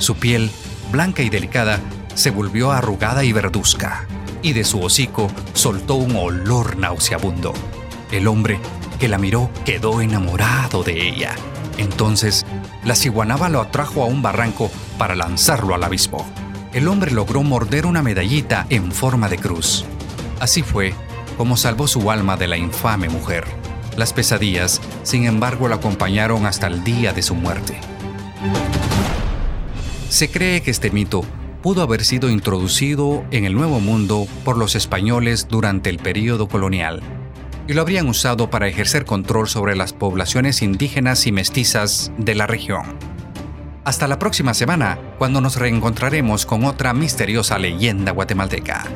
Su 0.00 0.16
piel, 0.16 0.50
blanca 0.90 1.22
y 1.22 1.30
delicada, 1.30 1.78
se 2.14 2.30
volvió 2.30 2.72
arrugada 2.72 3.24
y 3.24 3.32
verduzca, 3.32 4.06
y 4.42 4.52
de 4.52 4.64
su 4.64 4.80
hocico 4.82 5.30
soltó 5.52 5.94
un 5.94 6.16
olor 6.16 6.76
nauseabundo. 6.76 7.52
El 8.10 8.26
hombre 8.28 8.60
que 8.98 9.08
la 9.08 9.18
miró 9.18 9.50
quedó 9.64 10.00
enamorado 10.00 10.82
de 10.82 11.08
ella. 11.08 11.34
Entonces, 11.78 12.44
la 12.84 12.94
ciguanaba 12.94 13.48
lo 13.48 13.60
atrajo 13.60 14.02
a 14.02 14.06
un 14.06 14.22
barranco 14.22 14.70
para 14.98 15.14
lanzarlo 15.14 15.74
al 15.74 15.84
abismo. 15.84 16.26
El 16.72 16.88
hombre 16.88 17.10
logró 17.10 17.42
morder 17.42 17.86
una 17.86 18.02
medallita 18.02 18.66
en 18.68 18.92
forma 18.92 19.28
de 19.28 19.38
cruz. 19.38 19.84
Así 20.40 20.62
fue 20.62 20.94
como 21.36 21.56
salvó 21.56 21.88
su 21.88 22.10
alma 22.10 22.36
de 22.36 22.48
la 22.48 22.58
infame 22.58 23.08
mujer. 23.08 23.46
Las 23.96 24.12
pesadillas, 24.12 24.80
sin 25.02 25.24
embargo, 25.24 25.68
la 25.68 25.76
acompañaron 25.76 26.44
hasta 26.44 26.66
el 26.66 26.84
día 26.84 27.14
de 27.14 27.22
su 27.22 27.34
muerte. 27.34 27.80
Se 30.10 30.30
cree 30.30 30.60
que 30.60 30.70
este 30.70 30.90
mito 30.90 31.24
pudo 31.62 31.82
haber 31.82 32.04
sido 32.04 32.30
introducido 32.30 33.24
en 33.30 33.44
el 33.44 33.54
Nuevo 33.54 33.80
Mundo 33.80 34.26
por 34.44 34.56
los 34.56 34.74
españoles 34.74 35.48
durante 35.48 35.90
el 35.90 35.98
período 35.98 36.48
colonial 36.48 37.02
y 37.70 37.72
lo 37.72 37.82
habrían 37.82 38.08
usado 38.08 38.50
para 38.50 38.66
ejercer 38.66 39.04
control 39.04 39.48
sobre 39.48 39.76
las 39.76 39.92
poblaciones 39.92 40.60
indígenas 40.60 41.28
y 41.28 41.32
mestizas 41.32 42.10
de 42.18 42.34
la 42.34 42.48
región. 42.48 42.82
Hasta 43.84 44.08
la 44.08 44.18
próxima 44.18 44.54
semana, 44.54 44.98
cuando 45.18 45.40
nos 45.40 45.54
reencontraremos 45.54 46.46
con 46.46 46.64
otra 46.64 46.92
misteriosa 46.94 47.58
leyenda 47.58 48.10
guatemalteca. 48.10 48.86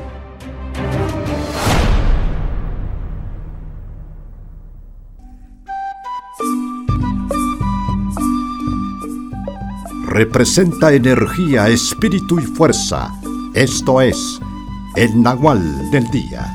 Representa 10.15 10.93
energía, 10.93 11.67
espíritu 11.67 12.39
y 12.39 12.43
fuerza. 12.43 13.11
Esto 13.53 13.99
es 13.99 14.39
el 14.95 15.21
Nahual 15.21 15.59
del 15.91 16.09
Día. 16.09 16.47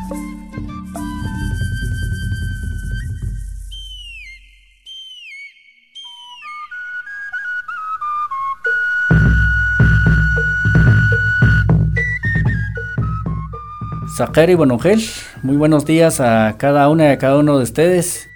Sakari 14.17 14.55
Bonogel, 14.55 15.03
muy 15.43 15.59
buenos 15.59 15.85
días 15.85 16.23
a 16.23 16.57
cada 16.57 16.89
una 16.89 17.05
y 17.05 17.09
a 17.09 17.19
cada 17.19 17.37
uno 17.37 17.59
de 17.59 17.65
ustedes. 17.65 18.31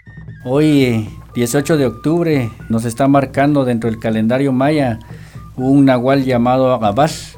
Hoy, 0.44 1.08
18 1.34 1.76
de 1.76 1.86
octubre, 1.86 2.50
nos 2.68 2.84
está 2.84 3.08
marcando 3.08 3.64
dentro 3.64 3.90
del 3.90 3.98
calendario 3.98 4.52
maya 4.52 5.00
un 5.56 5.84
nahual 5.84 6.24
llamado 6.24 6.72
Agabash. 6.72 7.36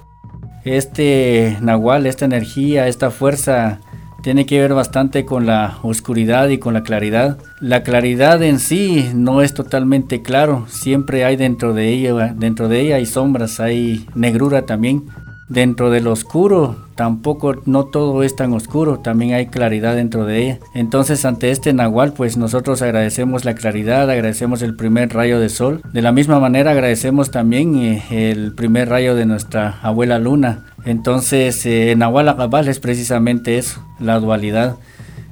Este 0.64 1.56
nahual, 1.60 2.06
esta 2.06 2.24
energía, 2.24 2.88
esta 2.88 3.10
fuerza 3.10 3.80
tiene 4.22 4.44
que 4.44 4.60
ver 4.60 4.74
bastante 4.74 5.24
con 5.24 5.46
la 5.46 5.78
oscuridad 5.82 6.48
y 6.48 6.58
con 6.58 6.74
la 6.74 6.82
claridad. 6.82 7.38
La 7.60 7.82
claridad 7.84 8.42
en 8.42 8.58
sí 8.58 9.10
no 9.14 9.40
es 9.40 9.54
totalmente 9.54 10.20
claro, 10.20 10.66
siempre 10.68 11.24
hay 11.24 11.36
dentro 11.36 11.72
de 11.72 11.88
ella, 11.88 12.34
dentro 12.36 12.68
de 12.68 12.80
ella 12.80 12.96
hay 12.96 13.06
sombras, 13.06 13.60
hay 13.60 14.06
negrura 14.14 14.66
también. 14.66 15.04
Dentro 15.48 15.90
del 15.90 16.08
oscuro 16.08 16.76
tampoco 16.96 17.54
no 17.66 17.84
todo 17.84 18.22
es 18.22 18.34
tan 18.34 18.52
oscuro, 18.52 18.98
también 18.98 19.34
hay 19.34 19.46
claridad 19.46 19.94
dentro 19.94 20.24
de 20.24 20.42
ella. 20.42 20.58
Entonces 20.74 21.24
ante 21.24 21.50
este 21.50 21.72
nahual 21.72 22.12
pues 22.14 22.36
nosotros 22.36 22.82
agradecemos 22.82 23.44
la 23.44 23.54
claridad, 23.54 24.10
agradecemos 24.10 24.62
el 24.62 24.74
primer 24.74 25.14
rayo 25.14 25.38
de 25.38 25.48
sol. 25.48 25.82
De 25.92 26.02
la 26.02 26.10
misma 26.10 26.40
manera 26.40 26.72
agradecemos 26.72 27.30
también 27.30 27.76
eh, 27.76 28.30
el 28.32 28.54
primer 28.54 28.88
rayo 28.88 29.14
de 29.14 29.26
nuestra 29.26 29.78
abuela 29.82 30.18
luna. 30.18 30.64
Entonces, 30.84 31.66
eh, 31.66 31.94
Nahual 31.96 32.28
Agabal 32.28 32.68
es 32.68 32.78
precisamente 32.78 33.58
eso, 33.58 33.84
la 33.98 34.20
dualidad. 34.20 34.76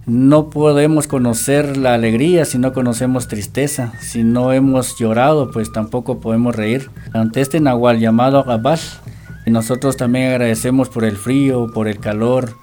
No 0.07 0.51
podemos 0.51 1.07
conocer 1.07 1.79
la 1.79 1.95
alegría 1.95 2.45
si 2.45 2.59
no 2.59 2.73
conocemos 2.73 3.27
tristeza. 3.27 3.95
Si 4.01 4.23
no 4.23 4.53
hemos 4.53 4.99
llorado, 4.99 5.51
pues 5.51 5.73
tampoco 5.73 6.21
podemos 6.21 6.55
reír. 6.55 6.91
Ante 7.15 7.41
este 7.41 7.59
Nahual 7.61 8.01
llamado 8.01 8.39
Agabal, 8.39 8.81
nosotros 9.51 9.97
también 9.97 10.31
agradecemos 10.31 10.89
por 10.89 11.05
el 11.05 11.17
frío, 11.17 11.69
por 11.73 11.89
el 11.89 11.99
calor, 11.99 12.55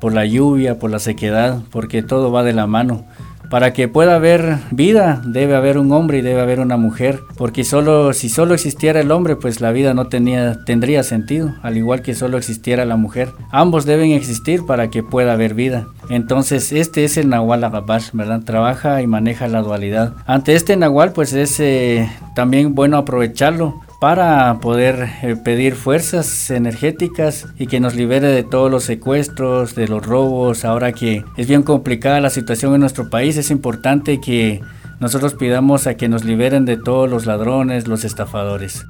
por 0.00 0.12
la 0.12 0.26
lluvia, 0.26 0.78
por 0.78 0.90
la 0.90 0.98
sequedad, 0.98 1.60
porque 1.70 2.02
todo 2.02 2.32
va 2.32 2.42
de 2.42 2.52
la 2.52 2.66
mano. 2.66 3.04
Para 3.52 3.74
que 3.74 3.86
pueda 3.86 4.16
haber 4.16 4.56
vida, 4.70 5.20
debe 5.26 5.54
haber 5.54 5.76
un 5.76 5.92
hombre 5.92 6.18
y 6.18 6.22
debe 6.22 6.40
haber 6.40 6.58
una 6.58 6.78
mujer, 6.78 7.20
porque 7.36 7.64
solo 7.64 8.14
si 8.14 8.30
solo 8.30 8.54
existiera 8.54 9.00
el 9.00 9.10
hombre, 9.10 9.36
pues 9.36 9.60
la 9.60 9.72
vida 9.72 9.92
no 9.92 10.06
tendría 10.06 11.02
sentido, 11.02 11.54
al 11.62 11.76
igual 11.76 12.00
que 12.00 12.14
solo 12.14 12.38
existiera 12.38 12.86
la 12.86 12.96
mujer. 12.96 13.28
Ambos 13.50 13.84
deben 13.84 14.12
existir 14.12 14.64
para 14.64 14.88
que 14.88 15.02
pueda 15.02 15.34
haber 15.34 15.52
vida. 15.52 15.86
Entonces, 16.08 16.72
este 16.72 17.04
es 17.04 17.18
el 17.18 17.28
Nahual 17.28 17.62
Agabash, 17.62 18.12
¿verdad? 18.14 18.40
Trabaja 18.42 19.02
y 19.02 19.06
maneja 19.06 19.48
la 19.48 19.60
dualidad. 19.60 20.14
Ante 20.24 20.54
este 20.54 20.76
Nahual, 20.76 21.12
pues 21.12 21.34
es 21.34 21.60
eh, 21.60 22.10
también 22.34 22.74
bueno 22.74 22.96
aprovecharlo 22.96 23.82
para 24.02 24.58
poder 24.58 25.10
eh, 25.22 25.36
pedir 25.36 25.76
fuerzas 25.76 26.50
energéticas 26.50 27.46
y 27.56 27.68
que 27.68 27.78
nos 27.78 27.94
libere 27.94 28.26
de 28.26 28.42
todos 28.42 28.68
los 28.68 28.82
secuestros, 28.82 29.76
de 29.76 29.86
los 29.86 30.04
robos. 30.04 30.64
Ahora 30.64 30.90
que 30.90 31.24
es 31.36 31.46
bien 31.46 31.62
complicada 31.62 32.18
la 32.18 32.30
situación 32.30 32.74
en 32.74 32.80
nuestro 32.80 33.10
país, 33.10 33.36
es 33.36 33.52
importante 33.52 34.20
que 34.20 34.60
nosotros 34.98 35.34
pidamos 35.34 35.86
a 35.86 35.96
que 35.96 36.08
nos 36.08 36.24
liberen 36.24 36.64
de 36.64 36.78
todos 36.78 37.08
los 37.08 37.26
ladrones, 37.26 37.86
los 37.86 38.02
estafadores. 38.02 38.84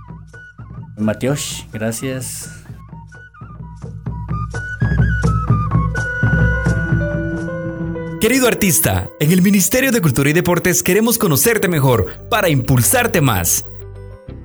Mateos, 0.96 1.66
gracias. 1.70 2.50
Querido 8.18 8.48
artista, 8.48 9.10
en 9.20 9.30
el 9.30 9.42
Ministerio 9.42 9.92
de 9.92 10.00
Cultura 10.00 10.30
y 10.30 10.32
Deportes 10.32 10.82
queremos 10.82 11.18
conocerte 11.18 11.68
mejor 11.68 12.06
para 12.30 12.48
impulsarte 12.48 13.20
más. 13.20 13.66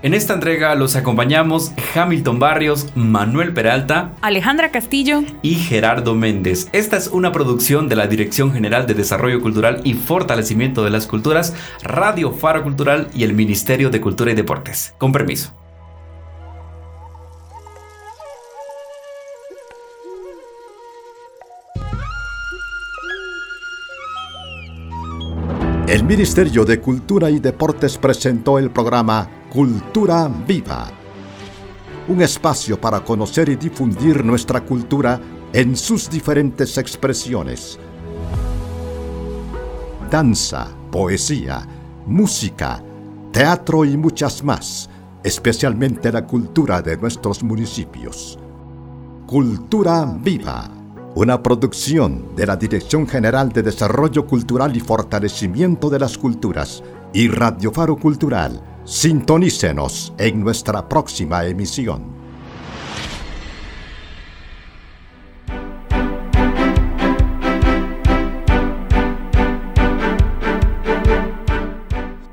En 0.00 0.14
esta 0.14 0.32
entrega 0.32 0.74
los 0.76 0.96
acompañamos 0.96 1.72
Hamilton 1.94 2.38
Barrios, 2.38 2.86
Manuel 2.94 3.52
Peralta, 3.52 4.12
Alejandra 4.22 4.70
Castillo 4.70 5.24
y 5.42 5.56
Gerardo 5.56 6.14
Méndez. 6.14 6.70
Esta 6.72 6.96
es 6.96 7.08
una 7.08 7.32
producción 7.32 7.86
de 7.90 7.96
la 7.96 8.06
Dirección 8.06 8.54
General 8.54 8.86
de 8.86 8.94
Desarrollo 8.94 9.42
Cultural 9.42 9.82
y 9.84 9.92
Fortalecimiento 9.92 10.84
de 10.84 10.90
las 10.90 11.06
Culturas, 11.06 11.52
Radio 11.82 12.32
Faro 12.32 12.62
Cultural 12.62 13.08
y 13.14 13.24
el 13.24 13.34
Ministerio 13.34 13.90
de 13.90 14.00
Cultura 14.22 14.32
y 14.34 14.36
Deportes. 14.36 14.94
Con 14.98 15.10
permiso. 15.10 15.52
El 25.88 26.04
Ministerio 26.04 26.64
de 26.64 26.78
Cultura 26.78 27.30
y 27.30 27.40
Deportes 27.40 27.98
presentó 27.98 28.60
el 28.60 28.70
programa 28.70 29.28
Cultura 29.50 30.30
Viva, 30.46 30.86
un 32.06 32.22
espacio 32.22 32.80
para 32.80 33.00
conocer 33.00 33.48
y 33.48 33.56
difundir 33.56 34.24
nuestra 34.24 34.60
cultura 34.60 35.20
en 35.52 35.76
sus 35.76 36.08
diferentes 36.08 36.78
expresiones. 36.78 37.76
Danza, 40.08 40.68
poesía, 40.92 41.66
música, 42.06 42.84
teatro 43.32 43.84
y 43.86 43.96
muchas 43.96 44.44
más, 44.44 44.90
especialmente 45.24 46.12
la 46.12 46.26
cultura 46.26 46.82
de 46.82 46.98
nuestros 46.98 47.42
municipios. 47.42 48.38
Cultura 49.26 50.04
Viva, 50.04 50.70
una 51.14 51.42
producción 51.42 52.36
de 52.36 52.46
la 52.46 52.56
Dirección 52.56 53.08
General 53.08 53.48
de 53.48 53.62
Desarrollo 53.62 54.26
Cultural 54.26 54.76
y 54.76 54.80
Fortalecimiento 54.80 55.88
de 55.88 55.98
las 55.98 56.18
Culturas 56.18 56.82
y 57.14 57.28
Radio 57.28 57.72
Faro 57.72 57.96
Cultural. 57.96 58.60
Sintonícenos 58.84 60.12
en 60.18 60.40
nuestra 60.42 60.86
próxima 60.86 61.46
emisión. 61.46 62.21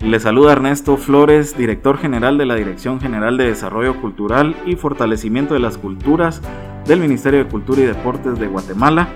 Le 0.10 0.20
saluda 0.20 0.53
Ernesto 0.53 0.97
Flores, 0.97 1.55
director 1.55 1.99
general 1.99 2.39
de 2.39 2.47
la 2.47 2.55
Dirección 2.55 2.99
General 2.99 3.38
de 3.38 3.45
Desarrollo 3.45 4.01
Cultural 4.01 4.55
y 4.66 4.76
Fortalecimiento 4.76 5.53
de 5.53 5.60
las 5.60 5.78
Culturas 5.78 6.41
del 6.88 6.99
Ministerio 6.99 7.43
de 7.43 7.47
Cultura 7.47 7.82
y 7.82 7.86
Deportes 7.86 8.39
de 8.39 8.47
Guatemala. 8.47 9.07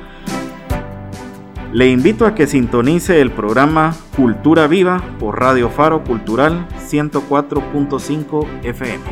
Le 1.72 1.89
invito 1.89 2.28
a 2.28 2.36
que 2.36 2.46
sintonice 2.46 3.22
el 3.22 3.32
programa 3.32 3.96
Cultura 4.16 4.68
Viva 4.68 5.02
por 5.20 5.39
Radio 5.39 5.72
Faro 5.72 6.04
Cultural 6.04 6.68
104.5 6.78 8.46
FM. 8.62 9.04